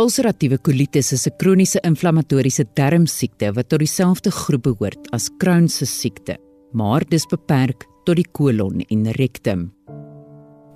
Ulseratiewe 0.00 0.58
kolitis 0.58 1.12
is 1.12 1.28
'n 1.28 1.36
kroniese 1.36 1.80
inflammatoriese 1.84 2.64
darmsiekte 2.74 3.52
wat 3.52 3.68
tot 3.68 3.78
dieselfde 3.78 4.30
groep 4.30 4.62
behoort 4.62 5.12
as 5.12 5.30
Crohn 5.38 5.68
se 5.68 5.86
siekte 5.86 6.45
maar 6.72 7.04
dis 7.08 7.26
beperk 7.30 7.86
tot 8.06 8.16
die 8.16 8.26
kolon 8.32 8.82
en 8.88 9.06
rektum. 9.16 9.70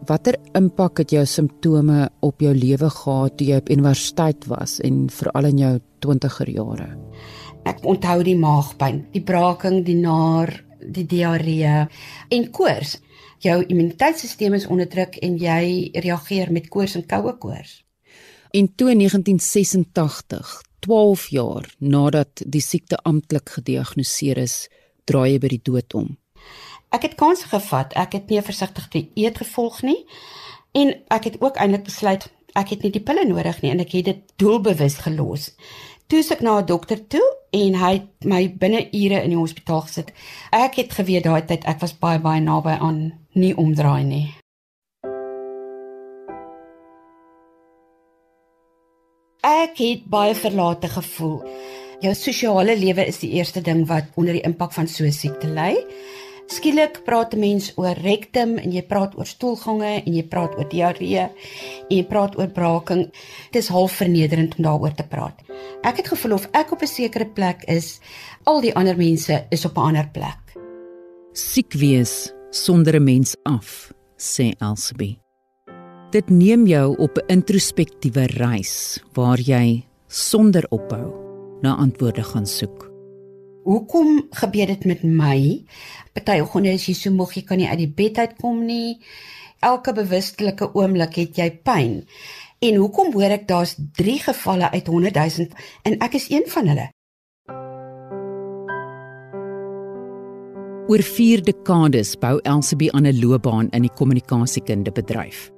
Watter 0.09 0.39
impak 0.57 1.03
het 1.03 1.13
jou 1.13 1.27
simptome 1.29 2.09
op 2.25 2.41
jou 2.41 2.55
lewe 2.57 2.89
gehad 2.91 3.37
toe 3.37 3.47
jy 3.47 3.59
op 3.61 3.69
universiteit 3.71 4.47
was 4.49 4.79
en 4.87 5.05
veral 5.13 5.51
in 5.51 5.61
jou 5.61 5.75
20er 6.07 6.51
jare? 6.51 6.89
Ek 7.69 7.85
onthou 7.85 8.23
die 8.25 8.39
maagpyn, 8.41 9.05
die 9.13 9.23
braaking, 9.23 9.83
die 9.85 9.99
naar, 10.01 10.55
die 10.81 11.05
diarree 11.05 11.85
en 12.33 12.49
koors. 12.51 12.97
Jou 13.45 13.61
immuniteitstelsel 13.67 14.57
is 14.57 14.67
onder 14.67 14.89
druk 14.89 15.21
en 15.25 15.37
jy 15.41 15.93
reageer 15.95 16.53
met 16.53 16.69
koors 16.73 16.97
en 16.97 17.07
koue 17.09 17.37
koors. 17.41 17.83
In 18.57 18.73
1986, 18.75 20.63
12 20.81 21.29
jaar 21.29 21.69
nadat 21.79 22.43
die 22.47 22.65
siekte 22.65 22.99
amptelik 23.05 23.53
gediagnoseer 23.61 24.41
is, 24.43 24.69
draai 25.11 25.33
jy 25.35 25.39
by 25.43 25.53
die 25.53 25.63
dood 25.67 25.95
om? 25.99 26.11
Ek 26.91 27.07
het 27.07 27.15
kans 27.19 27.45
gevat. 27.51 27.95
Ek 27.99 28.17
het 28.19 28.31
nie 28.31 28.43
versigtig 28.43 28.89
die 28.95 29.07
eet 29.15 29.39
gevolg 29.43 29.83
nie. 29.87 29.99
En 30.75 30.95
ek 31.11 31.31
het 31.31 31.41
ook 31.43 31.59
eintlik 31.59 31.87
besluit 31.87 32.31
ek 32.59 32.75
het 32.75 32.83
nie 32.83 32.91
die 32.91 33.03
pille 33.03 33.25
nodig 33.29 33.61
nie 33.63 33.71
en 33.71 33.83
ek 33.83 33.95
het 33.95 34.09
dit 34.09 34.23
doelbewus 34.43 34.99
gelos. 35.05 35.51
Toe 36.11 36.23
ek 36.35 36.41
na 36.43 36.59
'n 36.59 36.67
dokter 36.67 36.99
toe 37.07 37.27
en 37.53 37.75
hy 37.75 37.93
het 37.93 38.25
my 38.25 38.43
binne 38.59 38.89
ure 38.91 39.23
in 39.23 39.31
die 39.31 39.39
hospitaal 39.39 39.83
gesit. 39.87 40.13
Ek 40.51 40.75
het 40.75 40.93
geweet 40.93 41.25
daai 41.25 41.47
tyd 41.47 41.65
ek 41.65 41.81
was 41.81 41.95
baie 41.95 42.19
baie 42.19 42.41
naby 42.41 42.75
aan 42.81 43.13
nie 43.35 43.55
omdraai 43.57 44.05
nie. 44.05 44.35
Ek 49.43 49.79
het 49.79 50.05
baie 50.05 50.35
verlate 50.35 50.89
gevoel. 50.89 51.43
Jou 52.01 52.15
sosiale 52.17 52.73
lewe 52.81 53.05
is 53.05 53.19
die 53.21 53.35
eerste 53.37 53.61
ding 53.61 53.83
wat 53.89 54.07
onder 54.17 54.33
die 54.33 54.45
impak 54.49 54.73
van 54.73 54.87
so 54.89 55.05
'n 55.05 55.13
siekte 55.13 55.49
lê. 55.49 55.77
Skielik 56.49 57.05
praat 57.05 57.35
'n 57.35 57.41
mens 57.41 57.73
oor 57.77 57.95
rektum 57.95 58.57
en 58.57 58.73
jy 58.73 58.83
praat 58.83 59.15
oor 59.19 59.27
stoelgange 59.27 60.03
en 60.07 60.13
jy 60.15 60.23
praat 60.23 60.57
oor 60.57 60.69
diarree 60.69 61.29
en 61.89 61.97
jy 61.97 62.05
praat 62.05 62.39
oor 62.39 62.49
braaking. 62.49 63.13
Dit 63.53 63.63
is 63.63 63.69
half 63.69 63.93
vernederend 63.93 64.57
om 64.57 64.65
daaroor 64.65 64.95
te 64.95 65.03
praat. 65.03 65.43
Ek 65.83 65.97
het 65.97 66.09
gevoel 66.09 66.33
of 66.33 66.49
ek 66.53 66.73
op 66.73 66.83
'n 66.83 66.87
sekere 66.87 67.27
plek 67.27 67.65
is, 67.65 68.01
al 68.45 68.61
die 68.61 68.75
ander 68.75 68.97
mense 68.97 69.47
is 69.51 69.65
op 69.65 69.77
'n 69.77 69.81
ander 69.81 70.09
plek. 70.13 70.57
Siek 71.33 71.73
wees 71.73 72.33
sonder 72.51 72.97
'n 72.97 73.05
mens 73.05 73.37
af, 73.45 73.93
sê 74.17 74.55
Elsabie. 74.59 75.21
Dit 76.11 76.31
neem 76.31 76.67
jou 76.67 76.97
op 76.97 77.19
'n 77.19 77.27
introspektiewe 77.27 78.27
reis 78.27 79.03
waar 79.13 79.39
jy 79.39 79.85
sonder 80.09 80.67
ophou 80.71 81.20
na 81.63 81.75
antwoorde 81.77 82.23
gaan 82.23 82.47
soek. 82.47 82.91
Hoekom 83.65 84.27
gebeur 84.31 84.67
dit 84.67 84.85
met 84.85 85.03
my? 85.03 85.65
Party 86.13 86.41
oggende 86.41 86.73
is 86.73 86.87
jy 86.89 86.95
so 86.97 87.13
moeg 87.15 87.35
jy 87.37 87.43
kan 87.47 87.61
nie 87.61 87.69
uit 87.69 87.83
die 87.83 87.93
bed 87.93 88.19
uitkom 88.19 88.65
nie. 88.67 88.99
Elke 89.61 89.93
bewustelike 89.93 90.71
oomblik 90.75 91.19
het 91.21 91.37
jy 91.39 91.51
pyn. 91.65 92.01
En 92.61 92.81
hoekom 92.81 93.13
hoor 93.13 93.37
ek 93.37 93.47
daar's 93.49 93.77
3 93.97 94.17
gevalle 94.25 94.71
uit 94.73 94.87
100 94.87 95.21
000 95.21 95.47
en 95.89 96.01
ek 96.01 96.17
is 96.17 96.31
een 96.33 96.49
van 96.49 96.73
hulle? 96.73 96.89
Oor 100.91 101.03
4 101.07 101.45
dekades 101.47 102.17
bou 102.19 102.41
Elsabie 102.43 102.93
aan 102.93 103.07
'n 103.07 103.21
loopbaan 103.21 103.69
in 103.71 103.83
die 103.83 103.95
kommunikasiekundebedryf. 103.95 105.51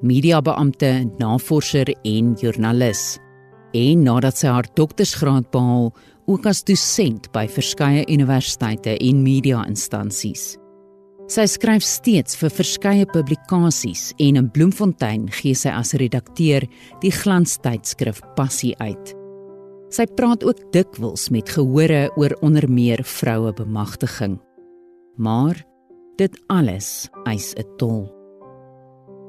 Mediabeampte, 0.00 1.10
navorser 1.18 1.96
en 2.02 2.32
joernalis. 2.40 3.18
En 3.72 4.02
nadat 4.02 4.38
sy 4.38 4.48
haar 4.48 4.68
doktorsgraad 4.74 5.50
behaal, 5.50 5.92
ook 6.28 6.46
as 6.46 6.62
dosent 6.64 7.30
by 7.32 7.46
verskeie 7.48 8.04
universiteite 8.08 8.96
en 8.96 9.22
media-instansies. 9.24 10.56
Sy 11.28 11.44
skryf 11.44 11.84
steeds 11.84 12.38
vir 12.40 12.52
verskeie 12.56 13.06
publikasies 13.12 14.14
en 14.24 14.38
in 14.40 14.48
Bloemfontein 14.48 15.26
gee 15.40 15.56
sy 15.56 15.72
as 15.76 15.92
redakteur 16.00 16.64
die 17.02 17.12
glanstydskrif 17.12 18.22
Passie 18.36 18.72
uit. 18.80 19.12
Sy 19.92 20.04
praat 20.16 20.44
ook 20.44 20.60
dikwels 20.72 21.28
met 21.32 21.48
gehore 21.52 22.08
oor 22.16 22.32
onder 22.44 22.68
meer 22.68 23.04
vroue 23.04 23.52
bemagtiging. 23.56 24.38
Maar 25.16 25.60
dit 26.16 26.32
alles 26.48 27.08
eis 27.24 27.54
'n 27.56 27.64
tol. 27.76 28.17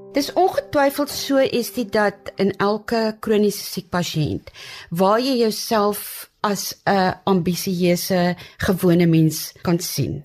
Dis 0.09 0.31
ongetwyfeld 0.33 1.11
so 1.13 1.37
is 1.37 1.67
dit 1.73 1.91
dat 1.93 2.31
in 2.41 2.49
elke 2.57 3.17
kroniese 3.21 3.61
siek 3.61 3.91
pasiënt 3.93 4.49
waar 4.89 5.21
jy 5.21 5.35
jouself 5.43 6.31
as 6.41 6.73
'n 6.89 7.13
ambisieuse 7.29 8.35
gewone 8.57 9.05
mens 9.05 9.53
kan 9.61 9.79
sien. 9.79 10.23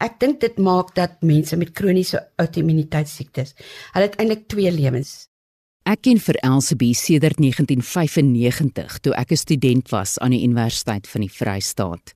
Ek 0.00 0.18
dink 0.20 0.40
dit 0.40 0.58
maak 0.58 0.94
dat 0.94 1.20
mense 1.20 1.56
met 1.56 1.72
kroniese 1.72 2.20
outoimmuniteitssiektes, 2.36 3.54
hulle 3.92 4.04
het 4.04 4.16
eintlik 4.16 4.48
twee 4.48 4.72
lewens. 4.72 5.28
Ek 5.84 6.00
ken 6.02 6.18
vir 6.18 6.40
Elsabie 6.42 6.94
sedert 6.94 7.38
1995 7.38 8.98
toe 8.98 9.14
ek 9.14 9.30
'n 9.32 9.36
student 9.36 9.90
was 9.90 10.18
aan 10.18 10.30
die 10.30 10.44
Universiteit 10.44 11.06
van 11.06 11.20
die 11.20 11.30
Vrystaat. 11.30 12.14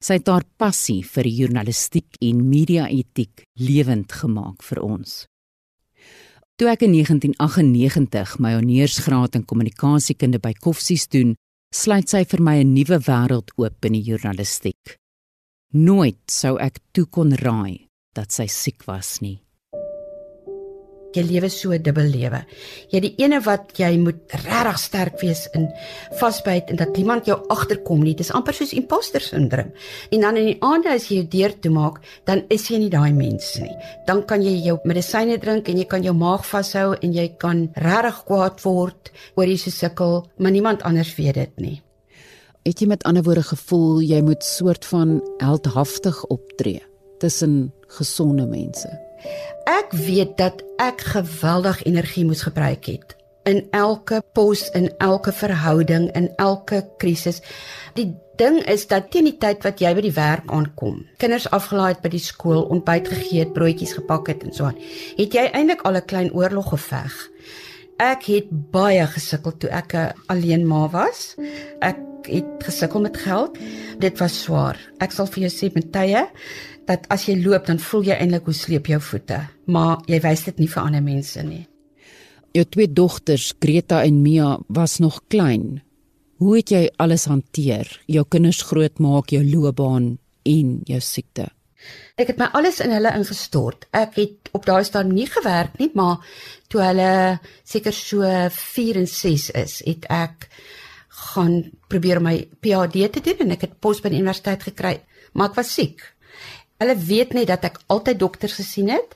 Sy 0.00 0.12
het 0.14 0.26
haar 0.26 0.44
passie 0.56 1.04
vir 1.04 1.24
journalistiek 1.24 2.16
en 2.20 2.48
media-etiek 2.48 3.44
lewend 3.54 4.12
gemaak 4.12 4.62
vir 4.62 4.82
ons. 4.82 5.26
Toe 6.56 6.70
ek 6.72 6.86
in 6.86 6.94
1998 6.96 8.38
my 8.40 8.54
honeursgraad 8.56 9.36
in 9.36 9.44
kommunikasiekunde 9.44 10.40
by 10.40 10.54
Koffsies 10.56 11.04
doen, 11.12 11.34
sluit 11.68 12.08
sy 12.08 12.24
vir 12.24 12.40
my 12.40 12.56
'n 12.62 12.72
nuwe 12.72 12.98
wêreld 13.08 13.52
oop 13.60 13.84
in 13.84 13.92
die 13.92 14.06
journalistiek. 14.10 14.96
Nooit 15.74 16.22
sou 16.30 16.56
ek 16.56 16.80
toe 16.92 17.04
kon 17.04 17.36
raai 17.36 17.88
dat 18.14 18.32
sy 18.32 18.46
siek 18.48 18.86
was 18.86 19.20
nie 19.20 19.45
jy 21.16 21.24
lewe 21.26 21.48
so 21.50 21.72
'n 21.72 21.82
dubbel 21.82 22.08
lewe. 22.10 22.44
Jy 22.92 23.00
die 23.00 23.14
ene 23.18 23.40
wat 23.40 23.72
jy 23.78 23.96
moet 23.98 24.20
regtig 24.44 24.78
sterk 24.78 25.20
wees 25.20 25.48
in 25.54 25.68
vasbyt 26.20 26.70
en 26.70 26.76
dat 26.76 26.96
niemand 26.96 27.26
jou 27.26 27.38
agterkom 27.48 28.02
nie. 28.02 28.14
Dis 28.14 28.30
amper 28.30 28.54
soos 28.54 28.72
imposter 28.72 29.20
syndroom. 29.20 29.72
En 30.10 30.20
dan 30.20 30.36
in 30.36 30.46
die 30.46 30.58
aande 30.60 30.90
as 30.90 31.08
jy 31.08 31.16
jou 31.16 31.28
deur 31.28 31.60
toe 31.60 31.70
maak, 31.70 32.00
dan 32.24 32.44
is 32.48 32.68
jy 32.68 32.78
nie 32.78 32.90
daai 32.90 33.12
mens 33.12 33.58
nie. 33.58 33.76
Dan 34.06 34.24
kan 34.24 34.42
jy 34.42 34.62
jou 34.64 34.78
medisyne 34.84 35.38
drink 35.38 35.68
en 35.68 35.78
jy 35.78 35.84
kan 35.84 36.02
jou 36.02 36.14
maag 36.14 36.44
vashou 36.44 36.96
en 37.00 37.12
jy 37.12 37.28
kan 37.38 37.70
regtig 37.74 38.24
kwaad 38.26 38.62
word 38.64 39.12
oor 39.36 39.46
jy 39.46 39.56
sukkel, 39.56 40.26
maar 40.38 40.50
niemand 40.50 40.82
anders 40.82 41.14
weet 41.16 41.34
dit 41.34 41.58
nie. 41.60 41.82
Het 42.66 42.80
jy 42.80 42.86
met 42.86 43.04
ander 43.04 43.22
woorde 43.22 43.42
gevoel 43.42 44.02
jy 44.02 44.20
moet 44.22 44.42
soort 44.42 44.84
van 44.84 45.20
heldhaftig 45.38 46.24
optree 46.24 46.82
tussen 47.18 47.72
gesonde 47.88 48.46
mense? 48.46 49.05
Ek 49.66 49.92
weet 49.92 50.36
dat 50.38 50.62
ek 50.78 51.00
geweldig 51.00 51.82
energie 51.84 52.24
moes 52.24 52.42
gebruik 52.42 52.86
het 52.86 53.16
in 53.46 53.66
elke 53.70 54.22
pos, 54.34 54.70
in 54.74 54.90
elke 54.98 55.32
verhouding, 55.32 56.08
in 56.18 56.30
elke 56.36 56.82
krisis. 56.98 57.38
Die 57.94 58.08
ding 58.40 58.58
is 58.68 58.86
dat 58.90 59.10
teen 59.14 59.30
die 59.30 59.36
tyd 59.40 59.62
wat 59.64 59.80
jy 59.80 59.92
by 59.96 60.02
die 60.04 60.16
werk 60.16 60.50
aankom, 60.52 60.98
kinders 61.22 61.46
afgelaai 61.54 61.94
het 61.94 62.02
by 62.04 62.10
die 62.12 62.22
skool, 62.22 62.66
ontbyt 62.74 63.08
gegee 63.12 63.44
het, 63.44 63.54
broodjies 63.56 63.94
gepak 63.96 64.28
het 64.32 64.42
en 64.44 64.52
so 64.56 64.68
aan, 64.68 64.82
het 65.16 65.38
jy 65.38 65.46
eintlik 65.46 65.86
al 65.86 65.96
'n 65.96 66.10
klein 66.10 66.32
oorlog 66.34 66.74
geveg. 66.74 67.14
Ek 67.96 68.26
het 68.28 68.50
baie 68.50 69.06
gesukkel 69.06 69.56
toe 69.56 69.70
ek 69.70 69.94
'n 69.94 70.12
alleen 70.28 70.66
ma 70.66 70.88
was. 70.88 71.36
Ek 71.80 71.96
het 72.28 72.44
gesukkel 72.58 73.00
met 73.00 73.16
geld. 73.16 73.58
Dit 73.98 74.18
was 74.18 74.42
swaar. 74.42 74.76
Ek 74.98 75.12
sal 75.12 75.26
vir 75.26 75.48
jou 75.48 75.50
sê 75.50 75.74
met 75.74 75.92
tye 75.92 76.28
dat 76.86 77.06
as 77.12 77.26
jy 77.28 77.36
loop 77.42 77.66
dan 77.66 77.80
voel 77.82 78.06
jy 78.10 78.18
eintlik 78.20 78.46
hoe 78.48 78.54
sleep 78.54 78.90
jou 78.90 79.00
voete, 79.02 79.40
maar 79.66 80.04
jy 80.10 80.20
wys 80.24 80.44
dit 80.48 80.62
nie 80.62 80.70
vir 80.70 80.82
ander 80.82 81.02
mense 81.02 81.42
nie. 81.42 81.64
Jou 82.56 82.64
twee 82.72 82.88
dogters, 82.88 83.50
Greta 83.60 84.00
en 84.06 84.22
Mia, 84.22 84.56
was 84.68 84.98
nog 85.02 85.20
klein. 85.28 85.82
Hoe 86.40 86.56
het 86.56 86.70
jy 86.72 86.86
alles 87.00 87.26
hanteer? 87.28 87.88
Jou 88.08 88.24
kinders 88.28 88.62
grootmaak, 88.68 89.32
jou 89.32 89.42
loopbaan 89.44 90.16
en 90.46 90.72
jou 90.88 91.00
siekte. 91.00 91.50
Ek 92.16 92.32
het 92.32 92.40
my 92.40 92.48
alles 92.56 92.80
in 92.80 92.94
hulle 92.94 93.12
ingestort. 93.18 93.86
Ek 93.94 94.16
het 94.16 94.50
op 94.56 94.64
daai 94.66 94.84
stadium 94.88 95.14
nie 95.16 95.28
gewerk 95.30 95.76
nie, 95.80 95.90
maar 95.94 96.24
toe 96.72 96.82
hulle 96.82 97.12
seker 97.64 97.94
so 97.94 98.24
4 98.24 99.02
en 99.02 99.08
6 99.10 99.50
is, 99.62 99.78
het 99.86 100.08
ek 100.12 100.48
gaan 101.32 101.60
probeer 101.88 102.20
my 102.24 102.36
PhD 102.60 103.08
te 103.12 103.22
doen 103.24 103.46
en 103.46 103.56
ek 103.56 103.68
het 103.68 103.78
pos 103.80 104.02
by 104.04 104.12
die 104.12 104.20
universiteit 104.20 104.64
gekry, 104.70 104.96
maar 105.34 105.52
ek 105.52 105.60
was 105.60 105.72
siek. 105.76 106.02
Hulle 106.76 106.96
weet 107.00 107.32
net 107.32 107.48
dat 107.48 107.64
ek 107.64 107.78
altyd 107.92 108.18
dokters 108.20 108.58
gesien 108.58 108.90
het. 108.92 109.14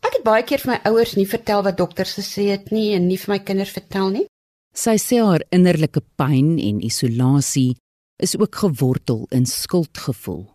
Ek 0.00 0.14
het 0.16 0.24
baie 0.24 0.44
keer 0.48 0.62
vir 0.62 0.74
my 0.74 0.78
ouers 0.88 1.12
nie 1.18 1.28
vertel 1.28 1.64
wat 1.66 1.76
dokters 1.76 2.14
gesê 2.16 2.48
het 2.54 2.70
nie 2.72 2.94
en 2.96 3.04
nie 3.08 3.18
vir 3.20 3.34
my 3.34 3.40
kinders 3.44 3.74
vertel 3.74 4.08
nie. 4.14 4.24
Sy 4.72 4.96
sê 4.96 5.20
haar 5.20 5.44
innerlike 5.52 6.00
pyn 6.16 6.56
en 6.56 6.80
isolasie 6.80 7.74
is 8.22 8.32
ook 8.38 8.56
gewortel 8.62 9.26
in 9.36 9.44
skuldgevoel. 9.44 10.46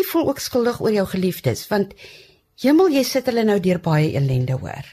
Jy 0.00 0.06
voel 0.08 0.32
ook 0.32 0.40
skuldig 0.40 0.80
oor 0.80 0.96
jou 0.96 1.04
geliefdes 1.12 1.66
want 1.68 1.92
hemel 2.62 2.88
jy 2.96 3.04
sit 3.04 3.28
hulle 3.28 3.44
nou 3.44 3.58
deur 3.60 3.82
baie 3.84 4.14
ellende 4.16 4.56
hoor. 4.62 4.88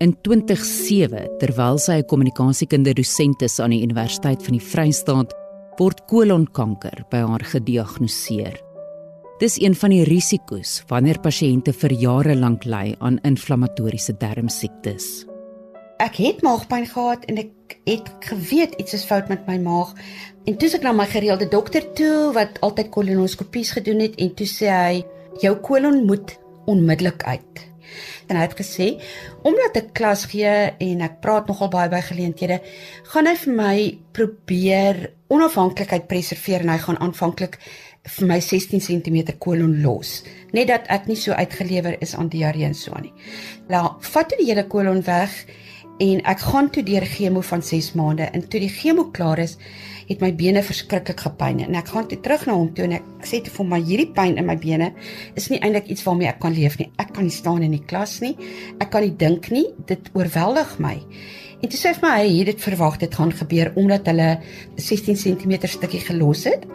In 0.00 0.16
2007 0.24 1.28
terwyl 1.40 1.78
sy 1.78 2.00
'n 2.00 2.08
kommunikasiekunde 2.08 2.94
dosent 2.94 3.42
is 3.42 3.60
aan 3.60 3.70
die 3.70 3.84
Universiteit 3.84 4.42
van 4.42 4.52
die 4.56 4.66
Vrystaat 4.72 5.43
word 5.78 6.04
kolonkanker 6.10 7.04
by 7.10 7.22
haar 7.26 7.44
gediagnoseer. 7.54 8.56
Dis 9.40 9.56
een 9.60 9.74
van 9.74 9.90
die 9.90 10.04
risiko's 10.06 10.78
wanneer 10.90 11.18
pasiënte 11.22 11.74
vir 11.74 11.94
jare 11.98 12.36
lank 12.38 12.66
ly 12.70 12.94
aan 13.00 13.18
inflammatoriese 13.26 14.14
darmsiektes. 14.20 15.26
Ek 16.02 16.18
het 16.22 16.42
maagpyn 16.46 16.86
gehad 16.90 17.26
en 17.30 17.42
ek 17.42 17.76
het 17.88 18.08
geweet 18.28 18.74
iets 18.78 18.94
is 18.98 19.06
fout 19.06 19.28
met 19.30 19.46
my 19.50 19.58
maag. 19.62 19.94
En 20.46 20.56
toe 20.58 20.70
ek 20.76 20.86
na 20.86 20.92
my 20.94 21.06
gereelde 21.10 21.48
dokter 21.50 21.86
toe 21.98 22.30
wat 22.36 22.60
altyd 22.66 22.90
kolonoskopies 22.94 23.74
gedoen 23.78 24.02
het 24.06 24.18
en 24.22 24.34
toe 24.38 24.48
sê 24.48 24.70
hy 24.70 25.04
jou 25.42 25.54
kolon 25.66 26.04
moet 26.06 26.36
onmiddellik 26.70 27.24
uit. 27.26 27.64
En 28.28 28.36
hy 28.38 28.44
het 28.46 28.56
gesê 28.58 28.88
omdat 29.46 29.80
ek 29.80 29.92
klas 29.96 30.26
gee 30.32 30.52
en 30.72 31.02
ek 31.06 31.20
praat 31.24 31.48
nogal 31.50 31.70
baie 31.72 31.90
by 31.92 32.02
geleenthede, 32.04 32.60
gaan 33.12 33.28
hy 33.30 33.34
vir 33.44 33.58
my 33.58 33.74
probeer 34.16 35.02
onafhanklikheid 35.32 36.08
preserveer 36.10 36.64
en 36.64 36.72
hy 36.74 36.78
gaan 36.84 37.00
aanvanklik 37.02 37.58
vir 38.04 38.28
my 38.28 38.38
16 38.40 38.82
cm 38.84 39.36
kolon 39.40 39.78
los. 39.82 40.22
Net 40.52 40.68
dat 40.68 40.88
ek 40.92 41.08
nie 41.08 41.16
so 41.16 41.32
uitgelewer 41.32 41.96
is 42.04 42.14
aan 42.14 42.28
diarree 42.32 42.68
en 42.68 42.76
so 42.76 42.92
aan 42.92 43.08
nie. 43.08 43.14
Nou, 43.72 43.86
vat 44.12 44.28
toe 44.28 44.38
die 44.40 44.50
hele 44.50 44.66
kolon 44.68 45.00
weg 45.06 45.32
en 46.04 46.20
ek 46.28 46.42
gaan 46.50 46.68
toe 46.74 46.82
deur 46.84 47.06
chemo 47.08 47.40
van 47.40 47.62
6 47.62 47.92
maande 47.96 48.28
en 48.34 48.44
toe 48.48 48.60
die 48.60 48.72
chemo 48.72 49.08
klaar 49.14 49.40
is, 49.40 49.56
het 50.08 50.20
my 50.20 50.30
bene 50.36 50.62
verskriklik 50.62 51.20
gepyn 51.26 51.62
en 51.64 51.78
ek 51.78 51.92
gaan 51.94 52.08
toe 52.08 52.20
terug 52.24 52.46
na 52.46 52.56
hom 52.58 52.72
toe 52.74 52.84
en 52.84 52.96
ek 52.98 53.28
sê 53.28 53.40
te 53.44 53.52
vir 53.54 53.68
my 53.70 53.80
hierdie 53.80 54.10
pyn 54.16 54.38
in 54.40 54.46
my 54.46 54.56
bene 54.60 54.92
is 55.34 55.48
nie 55.50 55.60
eintlik 55.60 55.88
iets 55.92 56.04
waarmee 56.06 56.28
ek 56.28 56.40
kan 56.42 56.54
leef 56.54 56.78
nie. 56.78 56.90
Ek 56.98 57.14
kan 57.14 57.24
nie 57.24 57.34
staan 57.34 57.62
in 57.62 57.72
die 57.76 57.84
klas 57.84 58.20
nie. 58.24 58.34
Ek 58.80 58.90
kan 58.92 59.02
nie 59.06 59.14
dink 59.16 59.50
nie. 59.54 59.66
Dit 59.88 60.10
oorweldig 60.14 60.76
my. 60.78 60.98
En 61.64 61.70
toe 61.72 61.78
sê 61.80 61.94
hy 61.94 61.96
vir 61.96 62.04
my 62.04 62.16
hy 62.18 62.32
het 62.36 62.48
dit 62.50 62.60
verwag 62.60 62.98
dit 63.00 63.14
gaan 63.16 63.30
gebeur 63.32 63.70
omdat 63.80 64.08
hulle 64.10 64.28
16 64.76 65.16
cm 65.16 65.54
stukkie 65.72 66.02
gelos 66.04 66.44
het. 66.50 66.66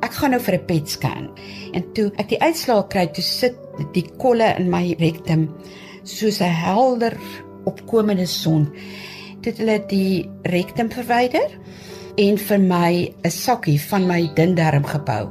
Ek 0.00 0.16
gaan 0.16 0.32
nou 0.32 0.40
vir 0.40 0.56
'n 0.56 0.66
PET 0.66 0.88
scan. 0.88 1.28
En 1.74 1.84
toe 1.92 2.10
ek 2.16 2.28
die 2.28 2.40
uitslae 2.40 2.88
kry, 2.88 3.06
toe 3.12 3.24
sit 3.24 3.56
die 3.92 4.06
kolle 4.16 4.54
in 4.58 4.70
my 4.70 4.96
rektum 4.98 5.48
soos 6.04 6.40
'n 6.40 6.48
helder 6.48 7.18
opkomende 7.66 8.26
son. 8.26 8.70
Toe 9.42 9.52
het 9.52 9.58
hulle 9.58 9.78
die 9.88 10.28
rektum 10.44 10.88
verwyder 10.90 11.50
en 12.16 12.38
vir 12.38 12.58
my 12.58 13.14
'n 13.24 13.30
sakkie 13.30 13.78
van 13.90 14.06
my 14.06 14.30
dun 14.34 14.54
darm 14.54 14.84
gebou. 14.84 15.28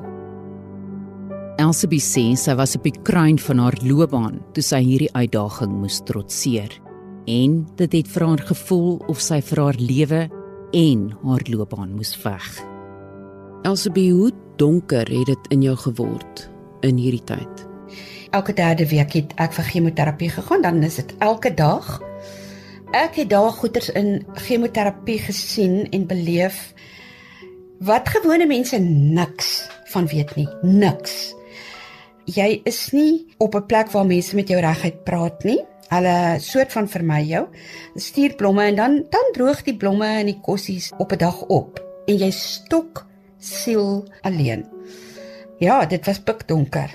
Elsabie 1.59 1.99
sê 1.99 2.37
sy 2.37 2.55
was 2.55 2.75
op 2.75 2.83
die 2.83 3.01
kruin 3.03 3.39
van 3.39 3.57
haar 3.59 3.75
loopbaan 3.83 4.39
toe 4.53 4.63
sy 4.63 4.79
hierdie 4.79 5.13
uitdaging 5.13 5.71
moes 5.81 5.99
trotseer 6.07 6.71
en 7.27 7.65
dit 7.75 7.93
het 7.93 8.07
vir 8.07 8.25
haar 8.27 8.43
gevoel 8.51 9.01
of 9.07 9.19
sy 9.21 9.41
vir 9.41 9.63
haar 9.63 9.79
lewe 9.79 10.29
en 10.71 11.17
haar 11.23 11.43
loopbaan 11.49 11.95
moes 11.95 12.15
veg. 12.15 12.47
Elsabie, 13.67 14.11
hoe 14.13 14.31
donker 14.57 15.07
het 15.11 15.25
dit 15.25 15.51
in 15.51 15.61
jou 15.61 15.75
geword 15.75 16.49
in 16.81 16.97
hierdie 16.97 17.23
tyd? 17.27 17.65
Elke 18.31 18.53
derde 18.53 18.85
week 18.87 19.13
het 19.17 19.33
ek 19.41 19.55
vir 19.57 19.65
chemoterapie 19.73 20.29
gegaan, 20.29 20.61
dan 20.61 20.83
is 20.83 20.95
dit 21.01 21.15
elke 21.19 21.53
dag. 21.53 21.99
Ek 22.89 23.19
het 23.19 23.27
daai 23.29 23.51
goeters 23.53 23.91
in 23.93 24.23
chemoterapie 24.33 25.19
gesien 25.21 25.83
en 25.93 26.07
beleef 26.09 26.71
wat 27.85 28.09
gewone 28.09 28.47
mense 28.49 28.79
niks 28.81 29.67
van 29.91 30.07
weet 30.09 30.33
nie, 30.33 30.47
niks. 30.65 31.35
Jy 32.25 32.61
is 32.65 32.89
nie 32.91 33.29
op 33.37 33.55
'n 33.55 33.65
plek 33.65 33.91
waar 33.93 34.05
mense 34.05 34.35
met 34.35 34.49
jou 34.49 34.59
reguit 34.59 35.03
praat 35.03 35.43
nie. 35.43 35.61
Hulle 35.89 36.39
soort 36.39 36.71
van 36.71 36.89
vermy 36.89 37.21
jou. 37.21 37.47
Stuur 37.95 38.35
blomme 38.35 38.63
en 38.63 38.75
dan 38.75 39.05
dan 39.09 39.31
droog 39.33 39.63
die 39.63 39.77
blomme 39.77 40.07
en 40.07 40.25
die 40.25 40.39
kossies 40.41 40.91
op 40.97 41.11
'n 41.11 41.17
dag 41.17 41.41
op 41.41 41.79
en 42.07 42.17
jy 42.17 42.31
stok 42.31 43.05
siel 43.37 44.07
alleen. 44.21 44.65
Ja, 45.59 45.85
dit 45.85 46.05
was 46.05 46.19
pikdonker. 46.19 46.89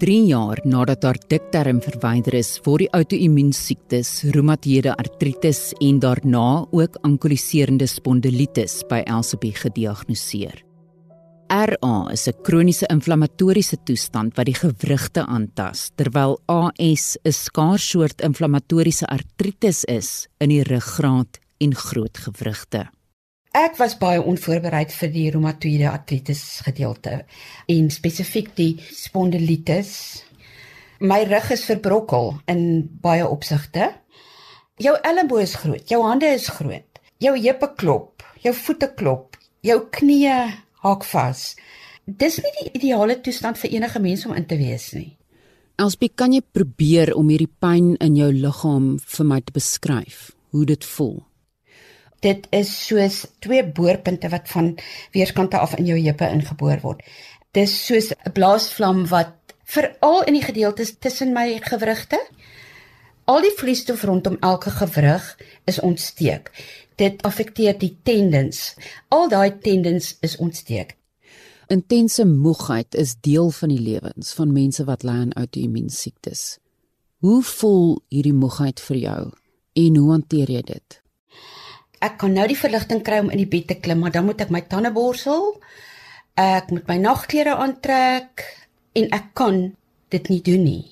3 0.00 0.22
jaar 0.30 0.56
nadat 0.64 1.02
haar 1.04 1.18
dikterm 1.28 1.76
verwyder 1.84 2.32
is 2.38 2.54
vir 2.64 2.80
die 2.80 2.86
outoimmuun 2.96 3.50
siektes, 3.52 4.22
reumatoïede 4.32 4.94
artritis 4.96 5.74
en 5.84 5.98
daarna 6.00 6.62
ook 6.72 6.94
ankoliserende 7.04 7.84
spondilitis 7.84 8.78
by 8.88 9.02
Elsabie 9.04 9.52
gediagnoseer. 9.52 10.62
RA 11.52 11.96
is 12.12 12.28
'n 12.28 12.40
kroniese 12.42 12.86
inflammatoriese 12.88 13.76
toestand 13.84 14.36
wat 14.36 14.46
die 14.46 14.54
gewrigte 14.54 15.26
aantas, 15.26 15.90
terwyl 15.96 16.40
AS 16.48 17.18
'n 17.22 17.32
skaars 17.32 17.90
soort 17.90 18.22
inflammatoriese 18.22 19.06
artritis 19.06 19.84
is 19.84 20.28
in 20.40 20.48
die 20.48 20.62
ruggraat 20.62 21.38
en 21.58 21.74
groot 21.74 22.16
gewrigte. 22.16 22.88
Ek 23.50 23.80
was 23.80 23.96
baie 23.98 24.20
onvoorbereid 24.22 24.92
vir 24.94 25.10
die 25.10 25.24
reumatoïede 25.34 25.88
artritis 25.90 26.60
gedeelte 26.62 27.24
en 27.66 27.88
spesifiek 27.90 28.52
die 28.54 28.76
spondilitis. 28.94 29.90
My 31.02 31.24
rug 31.26 31.48
is 31.50 31.64
verbrokkel 31.66 32.36
in 32.52 32.60
baie 33.02 33.26
opsigte. 33.26 33.88
Jou 34.78 34.94
elmboë 34.94 35.42
is 35.42 35.56
groot, 35.58 35.82
jou 35.90 35.98
hande 36.06 36.30
is 36.30 36.46
groot, 36.46 37.00
jou 37.18 37.32
heupe 37.34 37.68
klop, 37.80 38.22
jou 38.38 38.52
voete 38.54 38.88
klop, 38.94 39.34
jou 39.66 39.80
knieë 39.98 40.36
haak 40.84 41.02
vas. 41.10 41.56
Dis 42.06 42.38
nie 42.44 42.52
die 42.60 42.70
ideale 42.78 43.18
toestand 43.18 43.58
vir 43.58 43.74
enige 43.80 43.98
mens 43.98 44.22
om 44.30 44.36
in 44.38 44.46
te 44.46 44.60
wees 44.60 44.92
nie. 44.94 45.16
Elspie, 45.80 46.12
kan 46.14 46.30
jy 46.30 46.44
probeer 46.54 47.16
om 47.18 47.26
hierdie 47.32 47.50
pyn 47.50 47.96
in 47.98 48.14
jou 48.14 48.30
liggaam 48.30 48.94
vir 49.02 49.26
my 49.26 49.40
te 49.42 49.58
beskryf? 49.58 50.30
Hoe 50.54 50.68
dit 50.70 50.86
voel? 50.86 51.18
Dit 52.20 52.46
is 52.50 52.70
soos 52.86 53.26
twee 53.38 53.64
boorpunte 53.64 54.28
wat 54.28 54.48
van 54.48 54.74
weerskante 55.12 55.58
af 55.58 55.74
in 55.78 55.86
jou 55.86 55.98
heupe 55.98 56.28
ingeboor 56.28 56.80
word. 56.82 57.02
Dis 57.52 57.86
soos 57.86 58.12
'n 58.12 58.32
blaasvlam 58.32 59.06
wat 59.08 59.34
veral 59.64 60.24
in 60.24 60.34
die 60.34 60.44
gedeeltes 60.44 60.98
tussen 60.98 61.32
my 61.32 61.58
gewrigte 61.62 62.20
al 63.30 63.44
die 63.44 63.52
vliesstof 63.54 64.02
rondom 64.02 64.36
elke 64.40 64.70
gewrig 64.70 65.38
is 65.70 65.80
ontsteek. 65.80 66.50
Dit 66.98 67.22
affekteer 67.22 67.76
die 67.78 67.96
tendens. 68.02 68.74
Al 69.08 69.28
daai 69.28 69.58
tendens 69.58 70.16
is 70.20 70.36
ontsteek. 70.36 70.96
Intense 71.70 72.26
moegheid 72.26 72.94
is 72.94 73.14
deel 73.20 73.50
van 73.50 73.70
die 73.70 73.80
lewens 73.80 74.32
van 74.34 74.52
mense 74.52 74.84
wat 74.84 75.06
ly 75.06 75.14
aan 75.22 75.36
outoimmuun 75.38 75.92
siektes. 75.94 76.58
Hoe 77.22 77.42
voel 77.42 78.00
hierdie 78.08 78.34
moegheid 78.34 78.80
vir 78.80 78.96
jou 78.96 79.22
en 79.84 79.96
hoe 79.96 80.10
hanteer 80.10 80.50
jy 80.50 80.62
dit? 80.66 80.98
Ek 82.00 82.18
kan 82.22 82.32
nou 82.34 82.46
die 82.48 82.58
verligting 82.58 83.02
kry 83.04 83.20
om 83.22 83.30
in 83.32 83.42
die 83.42 83.50
bed 83.50 83.68
te 83.70 83.76
klim, 83.80 84.00
maar 84.00 84.14
dan 84.14 84.26
moet 84.28 84.40
ek 84.40 84.52
my 84.52 84.62
tande 84.68 84.92
borsel. 84.94 85.54
Ek 86.40 86.70
moet 86.72 86.86
my 86.88 86.96
nagklere 87.02 87.56
aantrek 87.60 88.44
en 88.96 89.10
ek 89.14 89.32
kan 89.36 89.60
dit 90.10 90.30
nie 90.32 90.40
doen 90.44 90.64
nie. 90.64 90.84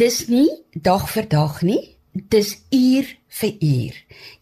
Dis 0.00 0.28
nie 0.32 0.48
dag 0.72 1.08
vir 1.12 1.26
dag 1.28 1.58
nie. 1.66 1.80
Dis 2.12 2.56
uur 2.74 3.10
vir 3.40 3.52
uur. 3.62 3.98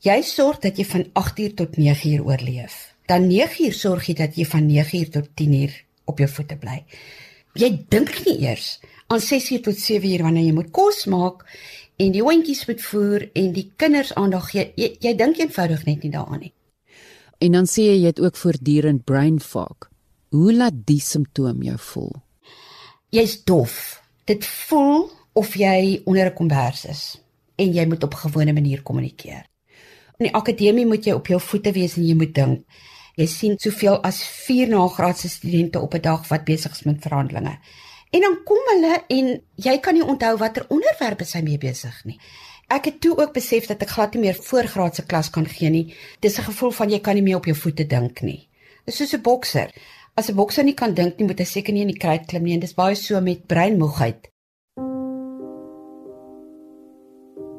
Jy 0.06 0.18
sorg 0.24 0.60
dat 0.64 0.78
jy 0.78 0.86
van 0.88 1.08
8uur 1.18 1.56
tot 1.58 1.76
9uur 1.76 2.24
oorleef. 2.24 2.76
Dan 3.08 3.28
9uur 3.28 3.74
sorg 3.76 4.08
jy 4.08 4.14
dat 4.20 4.36
jy 4.36 4.46
van 4.48 4.68
9uur 4.68 5.10
tot 5.16 5.32
10uur 5.40 5.74
op 6.08 6.22
jou 6.22 6.28
voete 6.36 6.56
bly. 6.60 6.78
Jy 7.58 7.72
dink 7.90 8.12
nie 8.26 8.38
eers 8.46 8.78
aan 9.08 9.20
6uur 9.24 9.64
tot 9.64 9.80
7uur 9.80 10.24
wanneer 10.26 10.48
jy 10.48 10.54
moet 10.56 10.70
kos 10.74 11.06
maak 11.10 11.44
en 11.98 12.14
die 12.14 12.22
hondjies 12.22 12.64
moet 12.68 12.82
voer 12.82 13.26
en 13.34 13.52
die 13.52 13.66
kinders 13.76 14.14
aandag 14.14 14.50
gee. 14.52 14.70
Jy, 14.78 14.94
jy 15.02 15.14
dink 15.18 15.38
eenvoudig 15.42 15.84
net 15.88 16.04
nie 16.04 16.12
daaraan 16.14 16.44
nie. 16.46 16.54
En 17.42 17.54
dan 17.54 17.68
sê 17.70 17.88
jy 17.90 18.00
jy 18.02 18.12
het 18.12 18.22
ook 18.22 18.38
voortdurend 18.38 19.04
brain 19.04 19.38
fog. 19.42 19.90
Hoe 20.34 20.52
laat 20.54 20.84
die 20.86 21.00
simptoom 21.00 21.62
jou 21.66 21.78
voel? 21.90 22.12
Jy's 23.14 23.38
dof. 23.48 24.02
Dit 24.28 24.46
voel 24.46 25.08
of 25.32 25.54
jy 25.56 26.02
onder 26.04 26.26
'n 26.30 26.34
kombers 26.34 26.84
is 26.84 27.02
en 27.56 27.72
jy 27.72 27.86
moet 27.86 28.02
op 28.02 28.14
gewone 28.14 28.52
manier 28.52 28.82
kommunikeer. 28.82 29.46
In 30.18 30.26
die 30.26 30.34
akademie 30.34 30.86
moet 30.86 31.04
jy 31.04 31.12
op 31.12 31.26
jou 31.26 31.40
voete 31.40 31.72
wees 31.72 31.96
en 31.96 32.06
jy 32.06 32.14
moet 32.14 32.34
dink. 32.34 32.64
Jy 33.18 33.26
sien 33.26 33.58
soveel 33.58 33.98
as 34.06 34.22
4 34.46 34.68
nagraadse 34.68 35.28
studente 35.28 35.80
op 35.80 35.94
'n 35.94 36.00
dag 36.00 36.28
wat 36.28 36.44
besig 36.44 36.72
is 36.72 36.82
met 36.82 37.02
verhandelinge. 37.02 37.58
En 38.10 38.20
dan 38.24 38.36
kom 38.44 38.60
hulle 38.72 39.02
en 39.08 39.32
jy 39.54 39.78
kan 39.84 39.94
nie 39.94 40.04
onthou 40.04 40.36
watter 40.40 40.64
onderwerpe 40.72 41.26
sy 41.28 41.42
mee 41.44 41.58
besig 41.60 41.96
nie. 42.08 42.16
Ek 42.68 42.84
het 42.84 43.00
toe 43.00 43.14
ook 43.16 43.32
besef 43.32 43.66
dat 43.68 43.82
ek 43.84 43.94
glad 43.96 44.14
nie 44.14 44.26
meer 44.26 44.36
voorgraadse 44.36 45.04
klas 45.08 45.30
kan 45.32 45.46
gee 45.48 45.70
nie. 45.70 45.94
Dis 46.20 46.38
'n 46.38 46.48
gevoel 46.48 46.70
van 46.70 46.90
jy 46.90 47.00
kan 47.00 47.14
nie 47.14 47.22
meer 47.22 47.36
op 47.36 47.44
jou 47.46 47.56
voete 47.56 47.86
dink 47.86 48.20
nie. 48.22 48.48
Dis 48.84 48.96
soos 48.96 49.14
'n 49.14 49.22
bokser. 49.22 49.72
As 50.14 50.28
'n 50.28 50.34
bokser 50.34 50.64
nie 50.64 50.74
kan 50.74 50.94
dink 50.94 51.18
nie, 51.18 51.26
moet 51.26 51.38
hy 51.38 51.44
seker 51.44 51.72
nie 51.72 51.82
in 51.82 51.92
die 51.92 51.98
kruit 51.98 52.26
klim 52.26 52.42
nie. 52.42 52.54
En 52.54 52.60
dis 52.60 52.74
baie 52.74 52.94
so 52.94 53.20
met 53.20 53.46
breinmoegheid. 53.46 54.28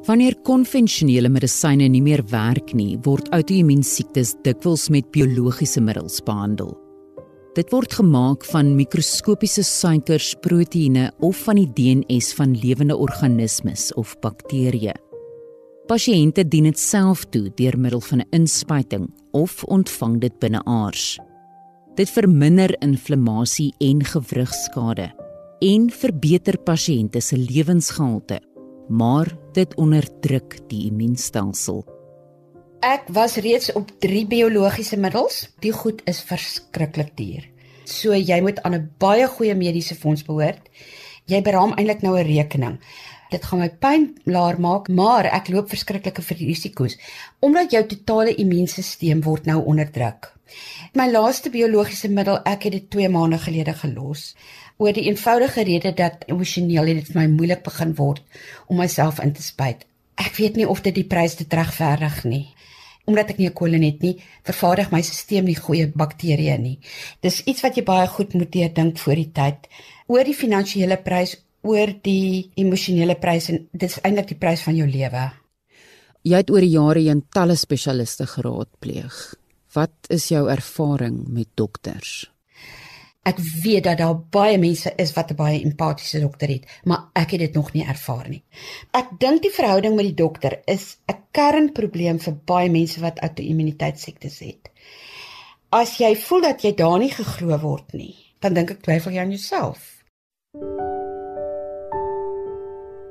Wanneer 0.06 0.34
konvensionele 0.42 1.28
medisyne 1.28 1.88
nie 1.88 2.02
meer 2.02 2.22
werk 2.30 2.72
nie, 2.72 2.98
word 3.04 3.28
outoimmuun 3.30 3.82
siektes 3.82 4.34
dikwels 4.42 4.88
met 4.88 5.10
biologiese 5.10 5.80
middels 5.80 6.20
behandel. 6.20 6.89
Dit 7.50 7.72
word 7.74 7.90
gemaak 7.98 8.44
van 8.46 8.76
mikroskopiese 8.78 9.64
suikers, 9.66 10.36
proteïene 10.38 11.08
of 11.18 11.40
van 11.48 11.58
die 11.58 11.66
DNS 11.74 12.28
van 12.38 12.52
lewende 12.54 12.94
organismes 12.94 13.88
of 13.98 14.12
bakterieë. 14.22 14.94
Pasiënte 15.90 16.44
dien 16.46 16.68
dit 16.68 16.78
self 16.78 17.24
toe 17.34 17.48
deur 17.58 17.74
middel 17.74 18.00
van 18.06 18.20
'n 18.20 18.28
inspuiting 18.30 19.10
of 19.32 19.64
ontvang 19.64 20.20
dit 20.20 20.38
binneaars. 20.38 21.18
Dit 21.96 22.10
verminder 22.10 22.70
inflammasie 22.82 23.74
en 23.78 24.04
gewrigskade 24.04 25.10
en 25.60 25.90
verbeter 25.90 26.56
pasiënte 26.58 27.20
se 27.20 27.36
lewensgehalte, 27.36 28.40
maar 28.88 29.26
dit 29.52 29.74
onderdruk 29.74 30.68
die 30.68 30.86
immuunstelsel. 30.86 31.84
Ek 32.80 33.10
was 33.12 33.34
reeds 33.36 33.68
op 33.76 33.90
3 34.00 34.22
biologiese 34.24 34.96
middels. 34.96 35.50
Die 35.60 35.72
goed 35.72 35.98
is 36.08 36.22
verskriklik 36.24 37.10
duur. 37.12 37.42
So 37.84 38.16
jy 38.16 38.38
moet 38.40 38.62
aan 38.64 38.74
'n 38.74 38.90
baie 38.98 39.26
goeie 39.28 39.54
mediese 39.54 39.94
fonds 39.94 40.22
behoort. 40.24 40.70
Jy 41.26 41.42
beraam 41.42 41.74
eintlik 41.76 42.00
nou 42.00 42.16
'n 42.16 42.24
rekening. 42.24 42.80
Dit 43.30 43.44
gaan 43.44 43.58
my 43.58 43.68
pyn 43.68 44.16
laer 44.24 44.60
maak, 44.60 44.88
maar 44.88 45.24
ek 45.24 45.48
loop 45.48 45.68
verskriklike 45.68 46.22
risiko's 46.38 46.96
omdat 47.40 47.70
jou 47.70 47.86
totale 47.86 48.34
immuunstelsel 48.34 49.22
word 49.22 49.44
nou 49.46 49.64
onderdruk. 49.64 50.32
My 50.94 51.10
laaste 51.10 51.50
biologiese 51.50 52.08
middel, 52.08 52.40
ek 52.44 52.62
het 52.62 52.72
dit 52.72 52.90
2 52.90 53.08
maande 53.08 53.38
gelede 53.38 53.74
gelos 53.74 54.34
oor 54.78 54.92
die 54.92 55.04
eenvoudige 55.04 55.62
rede 55.62 55.92
dat 55.92 56.24
emosioneel 56.26 56.86
het 56.86 56.96
dit 56.96 57.06
vir 57.06 57.20
my 57.22 57.26
moeilik 57.26 57.62
begin 57.62 57.94
word 57.94 58.22
om 58.66 58.76
myself 58.76 59.20
in 59.20 59.32
te 59.32 59.42
spuit. 59.42 59.86
Ek 60.14 60.36
weet 60.36 60.56
nie 60.56 60.68
of 60.68 60.80
dit 60.80 60.94
die 60.94 61.04
prys 61.04 61.34
te 61.34 61.44
regverdig 61.48 62.24
nie 62.24 62.54
omdat 63.06 63.30
ek 63.30 63.38
nie 63.38 63.48
'n 63.48 63.52
kolon 63.52 63.82
het 63.82 64.02
nie, 64.02 64.16
vervaardig 64.44 64.90
my 64.90 65.02
stelsel 65.02 65.44
nie 65.44 65.54
goeie 65.54 65.86
bakterieë 65.86 66.58
nie. 66.58 66.78
Dis 67.20 67.42
iets 67.44 67.62
wat 67.62 67.76
jy 67.76 67.84
baie 67.84 68.06
goed 68.06 68.34
moet 68.34 68.52
deurdink 68.52 68.98
voor 68.98 69.14
die 69.14 69.32
tyd 69.32 69.68
oor 70.06 70.24
die 70.24 70.34
finansiële 70.34 70.96
prys, 70.96 71.36
oor 71.62 71.92
die 72.02 72.50
emosionele 72.56 73.14
prys 73.14 73.48
en 73.48 73.68
dit 73.72 73.90
is 73.90 74.00
eintlik 74.02 74.28
die 74.28 74.38
prys 74.38 74.62
van 74.62 74.76
jou 74.76 74.88
lewe. 74.88 75.30
Jy 76.22 76.36
het 76.36 76.50
oor 76.50 76.60
die 76.60 76.74
jare 76.74 77.00
heen 77.00 77.22
talle 77.32 77.56
spesialiste 77.56 78.26
geraadpleeg. 78.26 79.34
Wat 79.72 80.10
is 80.10 80.28
jou 80.28 80.48
ervaring 80.50 81.28
met 81.28 81.48
dokters? 81.54 82.30
Ek 83.20 83.36
weet 83.36 83.84
dat 83.84 83.98
daar 84.00 84.16
baie 84.32 84.56
mense 84.58 84.92
is 84.96 85.12
wat 85.12 85.30
'n 85.30 85.36
baie 85.36 85.60
empatiese 85.62 86.20
dokter 86.20 86.48
het, 86.48 86.64
maar 86.84 87.10
ek 87.12 87.30
het 87.30 87.40
dit 87.40 87.54
nog 87.54 87.72
nie 87.72 87.84
ervaar 87.84 88.28
nie. 88.28 88.42
Ek 88.92 89.08
dink 89.18 89.42
die 89.42 89.52
verhouding 89.52 89.94
met 89.94 90.04
die 90.04 90.14
dokter 90.14 90.62
is 90.64 90.96
'n 91.06 91.16
kernprobleem 91.30 92.18
vir 92.18 92.34
baie 92.44 92.70
mense 92.70 93.00
wat 93.00 93.20
outoimmuniteitssiektes 93.20 94.38
het. 94.38 94.70
As 95.68 95.98
jy 95.98 96.16
voel 96.16 96.40
dat 96.40 96.62
jy 96.62 96.74
daar 96.74 96.98
nie 96.98 97.10
geglo 97.10 97.58
word 97.58 97.92
nie, 97.92 98.16
dan 98.40 98.54
dink 98.54 98.70
ek 98.70 98.82
twyfel 98.82 99.12
jy 99.12 99.18
aan 99.18 99.30
jouself. 99.30 100.04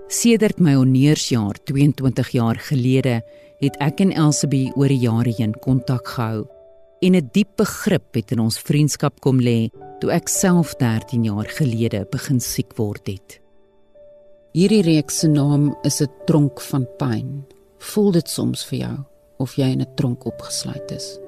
Sedert 0.08 0.60
my 0.60 0.74
honeursjaar 0.74 1.64
22 1.64 2.30
jaar 2.30 2.56
gelede 2.56 3.22
het 3.60 3.78
ek 3.80 4.00
en 4.00 4.12
Elsabie 4.12 4.72
oor 4.76 4.88
die 4.88 5.06
jare 5.06 5.34
heen 5.38 5.54
kontak 5.54 6.08
gehou 6.08 6.59
en 7.02 7.16
'n 7.16 7.30
diep 7.32 7.56
begrip 7.56 8.14
het 8.14 8.32
in 8.32 8.40
ons 8.40 8.60
vriendskap 8.60 9.20
kom 9.20 9.40
lê 9.40 9.70
toe 10.00 10.12
ek 10.12 10.28
self 10.28 10.76
13 10.76 11.24
jaar 11.24 11.48
gelede 11.48 12.06
begin 12.12 12.40
siek 12.40 12.76
word 12.76 13.08
het. 13.08 13.40
Hierdie 14.54 14.82
reeks 14.82 15.20
se 15.20 15.28
naam 15.28 15.76
is 15.84 16.02
'n 16.02 16.12
tronk 16.26 16.62
van 16.62 16.88
pyn. 16.98 17.46
Voel 17.78 18.12
dit 18.12 18.30
soms 18.30 18.66
vir 18.66 18.80
jou 18.80 18.98
of 19.38 19.56
jy 19.56 19.72
in 19.72 19.82
'n 19.82 19.96
tronk 19.96 20.26
opgesluit 20.26 20.92
is? 20.92 21.20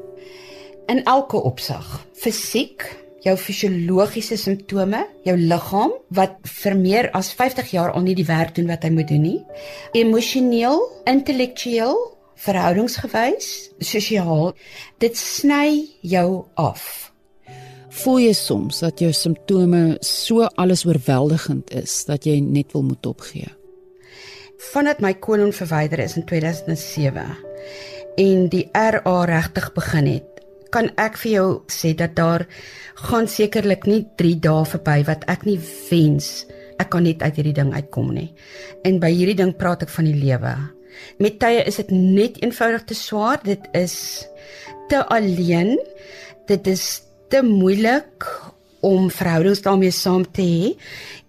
In 0.87 1.03
elke 1.03 1.37
opsig, 1.37 2.05
fisiek, 2.13 2.97
jou 3.21 3.37
fisiologiese 3.37 4.37
simptome, 4.37 5.07
jou 5.23 5.37
liggaam 5.37 5.91
wat 6.09 6.37
vir 6.43 6.75
meer 6.75 7.11
as 7.11 7.33
50 7.33 7.71
jaar 7.71 7.91
al 7.91 8.01
nie 8.01 8.15
die 8.15 8.25
werk 8.25 8.55
doen 8.55 8.67
wat 8.67 8.83
hy 8.83 8.89
moet 8.89 9.07
doen 9.07 9.21
nie, 9.21 9.45
emosioneel, 9.93 10.81
intellektueel, 11.05 11.95
verhoudingsgewys, 12.41 13.71
sosiaal, 13.79 14.51
dit 15.03 15.17
sny 15.17 15.85
jou 16.01 16.45
af 16.59 17.11
voel 18.01 18.21
jy 18.23 18.33
soms 18.37 18.79
dat 18.83 19.01
jou 19.03 19.11
simptome 19.15 19.97
so 20.05 20.47
alles 20.61 20.85
oorweldigend 20.87 21.71
is 21.75 21.93
dat 22.07 22.25
jy 22.27 22.39
net 22.43 22.71
wil 22.75 22.85
moet 22.87 23.05
opgee. 23.05 23.49
Vandat 24.71 25.01
my 25.03 25.13
kolon 25.19 25.51
verwyder 25.55 25.99
is 26.03 26.15
in 26.19 26.25
2007 26.29 27.25
en 28.21 28.47
die 28.53 28.67
RA 28.71 29.17
regtig 29.27 29.71
begin 29.75 30.07
het, 30.07 30.27
kan 30.71 30.87
ek 31.01 31.17
vir 31.19 31.31
jou 31.31 31.47
sê 31.71 31.91
dat 31.97 32.15
daar 32.15 32.45
gaan 33.09 33.27
sekerlik 33.27 33.87
nie 33.89 34.05
3 34.19 34.35
dae 34.45 34.65
verby 34.71 35.01
wat 35.09 35.25
ek 35.31 35.43
nie 35.49 35.59
wens 35.89 36.45
ek 36.79 36.93
kan 36.93 37.03
net 37.05 37.21
uit 37.21 37.35
hierdie 37.37 37.57
ding 37.57 37.73
uitkom 37.75 38.13
nie. 38.15 38.31
En 38.87 38.97
by 39.03 39.11
hierdie 39.13 39.37
ding 39.37 39.51
praat 39.57 39.83
ek 39.85 39.91
van 39.93 40.07
die 40.07 40.17
lewe. 40.17 40.53
Met 41.17 41.39
tye 41.39 41.63
is 41.63 41.75
dit 41.75 41.91
net 41.91 42.41
eenvoudig 42.41 42.83
te 42.83 42.97
swaar, 42.97 43.39
dit 43.43 43.67
is 43.73 44.27
te 44.89 45.05
alleen. 45.05 45.79
Dit 46.47 46.67
is 46.67 47.01
te 47.29 47.41
moeilik 47.43 48.27
om 48.81 49.09
verhoudings 49.09 49.61
daarmee 49.61 49.91
saam 49.91 50.25
te 50.31 50.41
hê. 50.41 50.75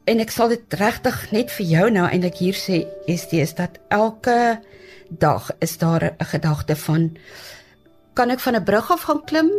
En 0.05 0.21
ek 0.21 0.33
sal 0.35 0.49
dit 0.49 0.77
regtig 0.81 1.19
net 1.31 1.53
vir 1.55 1.67
jou 1.67 1.91
nou 1.95 2.07
eintlik 2.09 2.41
hier 2.43 2.59
sê, 2.59 2.83
dit 3.07 3.35
is 3.39 3.55
dat 3.55 3.79
elke 3.89 4.59
dag 5.09 5.51
is 5.61 5.79
daar 5.79 6.15
'n 6.19 6.25
gedagte 6.25 6.77
van 6.77 7.17
kan 8.15 8.31
ek 8.31 8.41
van 8.41 8.57
'n 8.57 8.65
brug 8.65 8.91
af 8.91 9.03
gaan 9.03 9.25
klim? 9.25 9.51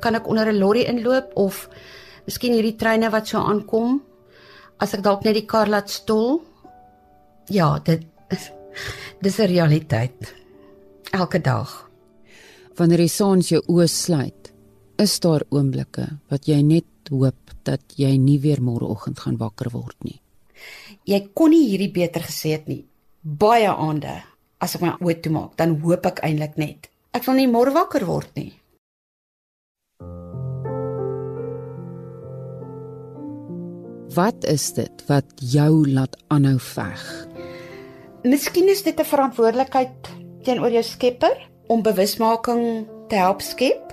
Kan 0.00 0.14
ek 0.14 0.26
onder 0.26 0.46
'n 0.46 0.58
lorry 0.58 0.82
inloop 0.82 1.30
of 1.34 1.68
miskien 2.26 2.52
hierdie 2.52 2.76
treine 2.76 3.10
wat 3.10 3.28
so 3.28 3.38
aankom? 3.38 4.02
As 4.78 4.94
ek 4.94 5.02
dalk 5.02 5.22
net 5.24 5.34
die 5.34 5.46
kar 5.46 5.68
laat 5.68 5.90
stol? 5.90 6.42
Ja, 7.46 7.78
dit 7.78 8.02
dis 9.20 9.38
'n 9.38 9.46
realiteit. 9.46 10.34
Elke 11.12 11.40
dag. 11.40 11.90
Wanneer 12.76 12.98
die 12.98 13.08
son 13.08 13.40
jou 13.40 13.62
oë 13.66 13.86
sluit, 13.88 14.52
is 14.98 15.20
daar 15.20 15.42
oomblikke 15.50 16.18
wat 16.28 16.46
jy 16.46 16.62
net 16.62 16.84
hoop 17.10 17.50
dat 17.62 17.80
jy 17.96 18.16
nie 18.16 18.40
weer 18.40 18.60
môreoggend 18.60 19.18
gaan 19.18 19.36
wakker 19.36 19.70
word 19.70 19.96
nie. 20.04 20.20
Jy 21.04 21.30
kon 21.34 21.50
nie 21.50 21.68
hierdie 21.68 21.92
beter 21.92 22.22
gesê 22.22 22.50
het 22.52 22.68
nie. 22.68 22.84
Baie 23.22 23.68
aande 23.68 24.22
as 24.58 24.74
ek 24.74 24.80
my 24.80 24.96
oë 25.00 25.20
toemaak, 25.20 25.56
dan 25.56 25.80
hoop 25.80 26.06
ek 26.06 26.20
eintlik 26.22 26.56
net 26.56 26.90
ek 27.14 27.26
wil 27.28 27.38
nie 27.38 27.50
môre 27.50 27.72
wakker 27.74 28.04
word 28.08 28.30
nie. 28.38 28.52
Wat 34.14 34.44
is 34.46 34.68
dit 34.76 35.06
wat 35.08 35.30
jou 35.42 35.86
laat 35.90 36.14
aanhou 36.30 36.58
veg? 36.62 37.02
Miskien 38.24 38.68
is 38.72 38.82
dit 38.82 38.98
'n 38.98 39.04
verantwoordelikheid 39.04 40.08
teenoor 40.42 40.70
jou 40.70 40.82
Skepper 40.82 41.36
om 41.68 41.82
bewusmaking 41.82 42.86
te 43.08 43.16
help 43.16 43.42
skep 43.42 43.92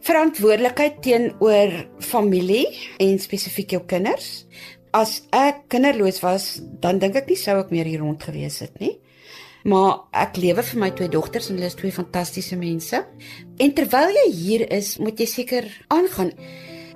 verantwoordelikheid 0.00 1.02
teenoor 1.02 1.74
familie 1.98 2.66
en 2.98 3.18
spesifiek 3.18 3.70
jou 3.70 3.82
kinders. 3.84 4.46
As 4.96 5.22
ek 5.30 5.68
kinderloos 5.68 6.22
was, 6.24 6.60
dan 6.80 6.98
dink 6.98 7.14
ek 7.14 7.28
nie 7.28 7.36
sou 7.36 7.58
ek 7.60 7.70
meer 7.70 7.84
hier 7.84 8.00
rond 8.00 8.22
gewees 8.22 8.58
het 8.64 8.80
nie. 8.80 8.98
Maar 9.64 10.00
ek 10.16 10.36
lewe 10.40 10.62
vir 10.62 10.80
my 10.80 10.90
twee 10.90 11.08
dogters 11.08 11.50
en 11.50 11.56
hulle 11.58 11.68
is 11.68 11.76
twee 11.76 11.92
fantastiese 11.92 12.56
mense. 12.56 13.04
En 13.60 13.74
terwyl 13.74 14.08
jy 14.16 14.32
hier 14.32 14.72
is, 14.72 14.96
moet 14.98 15.20
jy 15.20 15.26
seker 15.26 15.68
aangaan. 15.88 16.32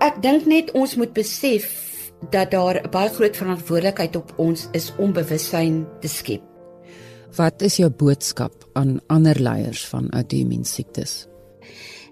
Ek 0.01 0.23
dink 0.23 0.47
net 0.47 0.73
ons 0.73 0.97
moet 0.97 1.13
besef 1.13 1.94
dat 2.31 2.51
daar 2.51 2.81
'n 2.83 2.91
baie 2.91 3.09
groot 3.09 3.37
verantwoordelikheid 3.37 4.17
op 4.17 4.33
ons 4.37 4.69
is 4.73 4.93
om 4.99 5.13
bewussyn 5.13 5.87
te 6.01 6.09
skep. 6.09 6.43
Wat 7.37 7.63
is 7.63 7.77
jou 7.77 7.91
boodskap 7.91 8.69
aan 8.73 9.01
ander 9.07 9.41
leiers 9.41 9.87
van 9.87 10.11
outoimmune 10.11 10.65
siektes? 10.65 11.27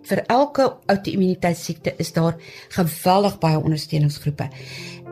vir 0.09 0.23
elke 0.33 0.67
outoimmuniteitssiekte 0.91 1.95
is 2.03 2.13
daar 2.17 2.39
geweldig 2.75 3.39
baie 3.43 3.61
ondersteuningsgroepe. 3.61 4.49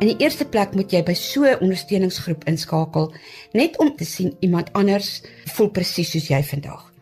In 0.01 0.13
die 0.13 0.17
eerste 0.25 0.47
plek 0.49 0.75
moet 0.75 0.93
jy 0.93 1.03
by 1.07 1.15
so 1.15 1.45
'n 1.45 1.61
ondersteuningsgroep 1.61 2.45
inskakel 2.45 3.13
net 3.53 3.79
om 3.79 3.97
te 3.97 4.05
sien 4.05 4.37
iemand 4.41 4.73
anders 4.73 5.23
voel 5.55 5.71
presies 5.71 6.11
soos 6.11 6.29
jy 6.29 6.43
vandag. 6.43 6.93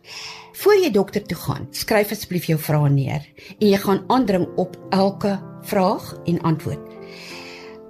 Voor 0.53 0.75
jy 0.75 0.91
dokter 0.91 1.23
toe 1.23 1.37
gaan, 1.37 1.69
skryf 1.71 2.11
asseblief 2.11 2.45
jou 2.45 2.59
vrae 2.59 2.91
neer 2.91 3.23
en 3.61 3.69
jy 3.69 3.77
gaan 3.77 4.05
aandring 4.09 4.47
op 4.57 4.77
elke 4.91 5.41
vraag 5.63 6.17
en 6.27 6.41
antwoord. 6.41 6.88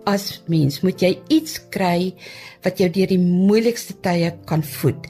As 0.09 0.41
mens 0.49 0.81
moet 0.81 1.03
jy 1.05 1.11
iets 1.29 1.59
kry 1.75 2.15
wat 2.65 2.81
jou 2.81 2.89
deur 2.89 3.11
die 3.11 3.21
moeilikste 3.21 3.99
tye 4.05 4.31
kan 4.49 4.63
voed 4.65 5.05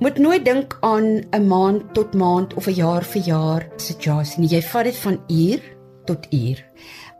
moet 0.00 0.18
nooit 0.18 0.44
dink 0.44 0.78
aan 0.80 1.22
'n 1.30 1.46
maand 1.46 1.94
tot 1.94 2.14
maand 2.14 2.54
of 2.54 2.66
'n 2.66 2.74
jaar 2.74 3.04
vir 3.04 3.22
jaar 3.22 3.62
situasie 3.76 4.40
nie. 4.40 4.48
Jy 4.48 4.62
vat 4.62 4.84
dit 4.84 4.96
van 4.96 5.20
uur 5.28 5.60
tot 6.04 6.26
uur. 6.32 6.64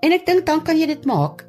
En 0.01 0.13
ek 0.13 0.27
dink 0.27 0.47
dan 0.47 0.63
kan 0.63 0.79
jy 0.79 0.87
dit 0.87 1.05
maak. 1.05 1.47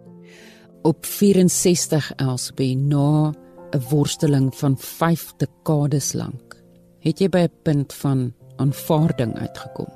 Op 0.83 1.05
64 1.05 2.11
Elsbie 2.15 2.75
na 2.75 3.33
'n 3.73 3.83
worsteling 3.89 4.55
van 4.55 4.77
5 4.77 5.33
dekades 5.37 6.13
lank, 6.13 6.55
het 6.99 7.19
jy 7.19 7.29
by 7.29 7.39
'n 7.39 7.51
punt 7.63 7.93
van 7.93 8.33
aanvaarding 8.57 9.37
uitgekom. 9.37 9.87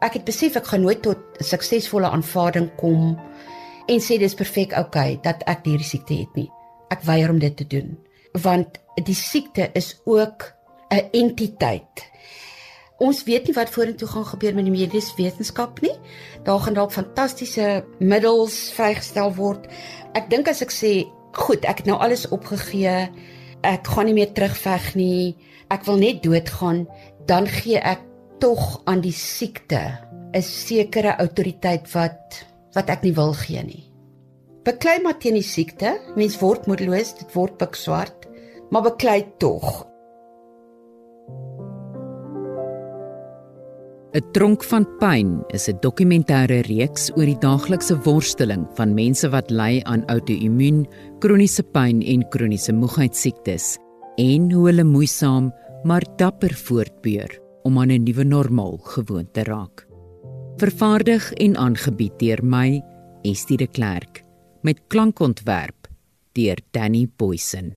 Ek 0.00 0.12
het 0.12 0.24
besef 0.24 0.56
ek 0.56 0.66
gaan 0.66 0.80
nooit 0.80 1.02
tot 1.02 1.18
'n 1.38 1.44
suksesvolle 1.44 2.10
aanvaarding 2.10 2.70
kom 2.76 3.18
en 3.90 4.00
sê 4.00 4.18
dis 4.18 4.38
perfek 4.38 4.76
oukei 4.78 5.16
okay, 5.16 5.20
dat 5.24 5.42
ek 5.50 5.66
hierdie 5.66 5.88
siekte 5.88 6.14
het 6.14 6.38
nie. 6.38 6.48
Ek 6.90 7.02
weier 7.06 7.30
om 7.30 7.38
dit 7.42 7.56
te 7.56 7.66
doen 7.66 7.98
want 8.38 8.78
die 9.04 9.14
siekte 9.14 9.70
is 9.74 10.00
ook 10.04 10.54
'n 10.90 11.08
entiteit. 11.12 12.10
Ons 12.98 13.24
weet 13.24 13.46
nie 13.46 13.54
wat 13.54 13.70
vorentoe 13.70 14.08
gaan 14.08 14.24
gebeur 14.24 14.54
met 14.54 14.64
die 14.64 14.72
mediese 14.72 15.14
wetenskap 15.16 15.80
nie. 15.80 15.94
Daar 16.44 16.60
gaan 16.60 16.74
dalk 16.74 16.92
fantastiese 16.92 17.84
middels 17.98 18.70
vrygestel 18.70 19.34
word. 19.34 19.66
Ek 20.12 20.30
dink 20.30 20.48
as 20.48 20.62
ek 20.62 20.70
sê, 20.70 21.08
"Goed, 21.32 21.64
ek 21.64 21.76
het 21.76 21.86
nou 21.86 21.98
alles 21.98 22.28
opgegee. 22.28 23.10
Ek 23.62 23.86
gaan 23.86 24.04
nie 24.04 24.14
meer 24.14 24.32
terugveg 24.32 24.94
nie. 24.94 25.36
Ek 25.70 25.84
wil 25.84 25.96
net 25.96 26.22
doodgaan." 26.22 26.88
Dan 27.26 27.46
gee 27.46 27.78
ek 27.78 28.00
tog 28.38 28.82
aan 28.84 29.00
die 29.00 29.12
siekte 29.12 29.98
'n 30.34 30.42
sekere 30.42 31.16
autoriteit 31.16 31.92
wat 31.92 32.44
wat 32.74 32.90
ek 32.90 33.02
nie 33.02 33.14
wil 33.14 33.32
gee 33.32 33.62
nie. 33.62 33.84
Beklei 34.64 35.00
maar 35.02 35.18
teen 35.18 35.34
die 35.34 35.46
siekte. 35.46 35.98
Mens 36.16 36.38
word 36.40 36.66
moedeloos, 36.66 37.14
dit 37.18 37.34
word 37.34 37.56
pikswart 37.58 38.28
maar 38.70 38.86
beklei 38.86 39.24
tog. 39.38 39.86
'n 44.10 44.26
Tronk 44.34 44.64
van 44.66 44.84
pyn 44.98 45.28
is 45.54 45.68
'n 45.68 45.78
dokumentêre 45.82 46.62
reeks 46.66 47.10
oor 47.14 47.26
die 47.26 47.38
daaglikse 47.38 47.94
worsteling 48.06 48.66
van 48.74 48.94
mense 48.94 49.28
wat 49.30 49.50
ly 49.50 49.82
aan 49.86 50.02
outoimmuun, 50.06 50.86
kroniese 51.20 51.62
pyn 51.62 52.02
en 52.02 52.28
kroniese 52.28 52.72
moegheidsiektes 52.72 53.78
en 54.18 54.50
hoe 54.52 54.66
hulle 54.66 54.84
moeisaam 54.84 55.52
maar 55.84 56.04
dapper 56.16 56.54
voortbeur 56.54 57.38
om 57.62 57.78
aan 57.78 57.90
'n 57.90 58.02
nuwe 58.02 58.24
normaal 58.24 58.78
gewoon 58.82 59.30
te 59.32 59.44
raak. 59.44 59.89
Vervaardig 60.60 61.30
en 61.40 61.54
aangebied 61.56 62.18
deur 62.20 62.40
my, 62.44 62.82
Estie 63.24 63.56
de 63.56 63.64
Klerk, 63.64 64.18
met 64.60 64.82
klankontwerp 64.92 65.88
deur 66.36 66.60
Danny 66.76 67.06
Boysen 67.16 67.70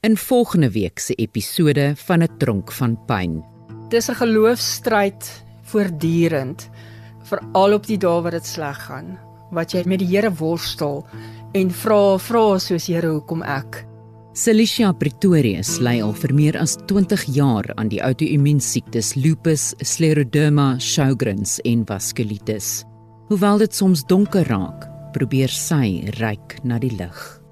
in 0.00 0.16
volgende 0.16 0.70
week 0.72 0.98
se 0.98 1.12
episode 1.20 1.92
van 2.06 2.22
'n 2.22 2.36
tronk 2.38 2.72
van 2.72 2.96
pyn. 3.04 3.44
Dis 3.88 4.08
'n 4.08 4.14
geloofstryd 4.14 5.44
voortdurend 5.62 6.70
veral 7.22 7.72
op 7.72 7.86
die 7.86 7.98
dae 7.98 8.22
wat 8.22 8.32
dit 8.32 8.46
sleg 8.46 8.84
gaan, 8.84 9.18
wat 9.50 9.72
jy 9.72 9.82
met 9.84 9.98
die 9.98 10.08
Here 10.08 10.32
worstel 10.32 11.06
en 11.52 11.70
vra 11.70 12.18
vra 12.18 12.58
soos 12.58 12.86
Here, 12.86 13.08
hoekom 13.08 13.42
ek? 13.42 13.86
Celicia 14.34 14.88
Pretorius 14.98 15.76
ly 15.78 16.00
al 16.02 16.10
vir 16.18 16.32
meer 16.34 16.56
as 16.58 16.72
20 16.90 17.22
jaar 17.36 17.68
aan 17.78 17.86
die 17.92 18.00
outoimmuunsiektes 18.02 19.12
lupus, 19.14 19.68
scleroderma, 19.78 20.72
Sjogren's 20.82 21.60
en 21.62 21.84
vaskulitis. 21.86 22.80
Hoewel 23.30 23.62
dit 23.62 23.78
soms 23.78 24.02
donker 24.10 24.50
raak, 24.50 24.88
probeer 25.14 25.54
sy 25.54 26.02
ryk 26.18 26.58
na 26.66 26.82
die 26.82 26.90
lig. 26.98 27.43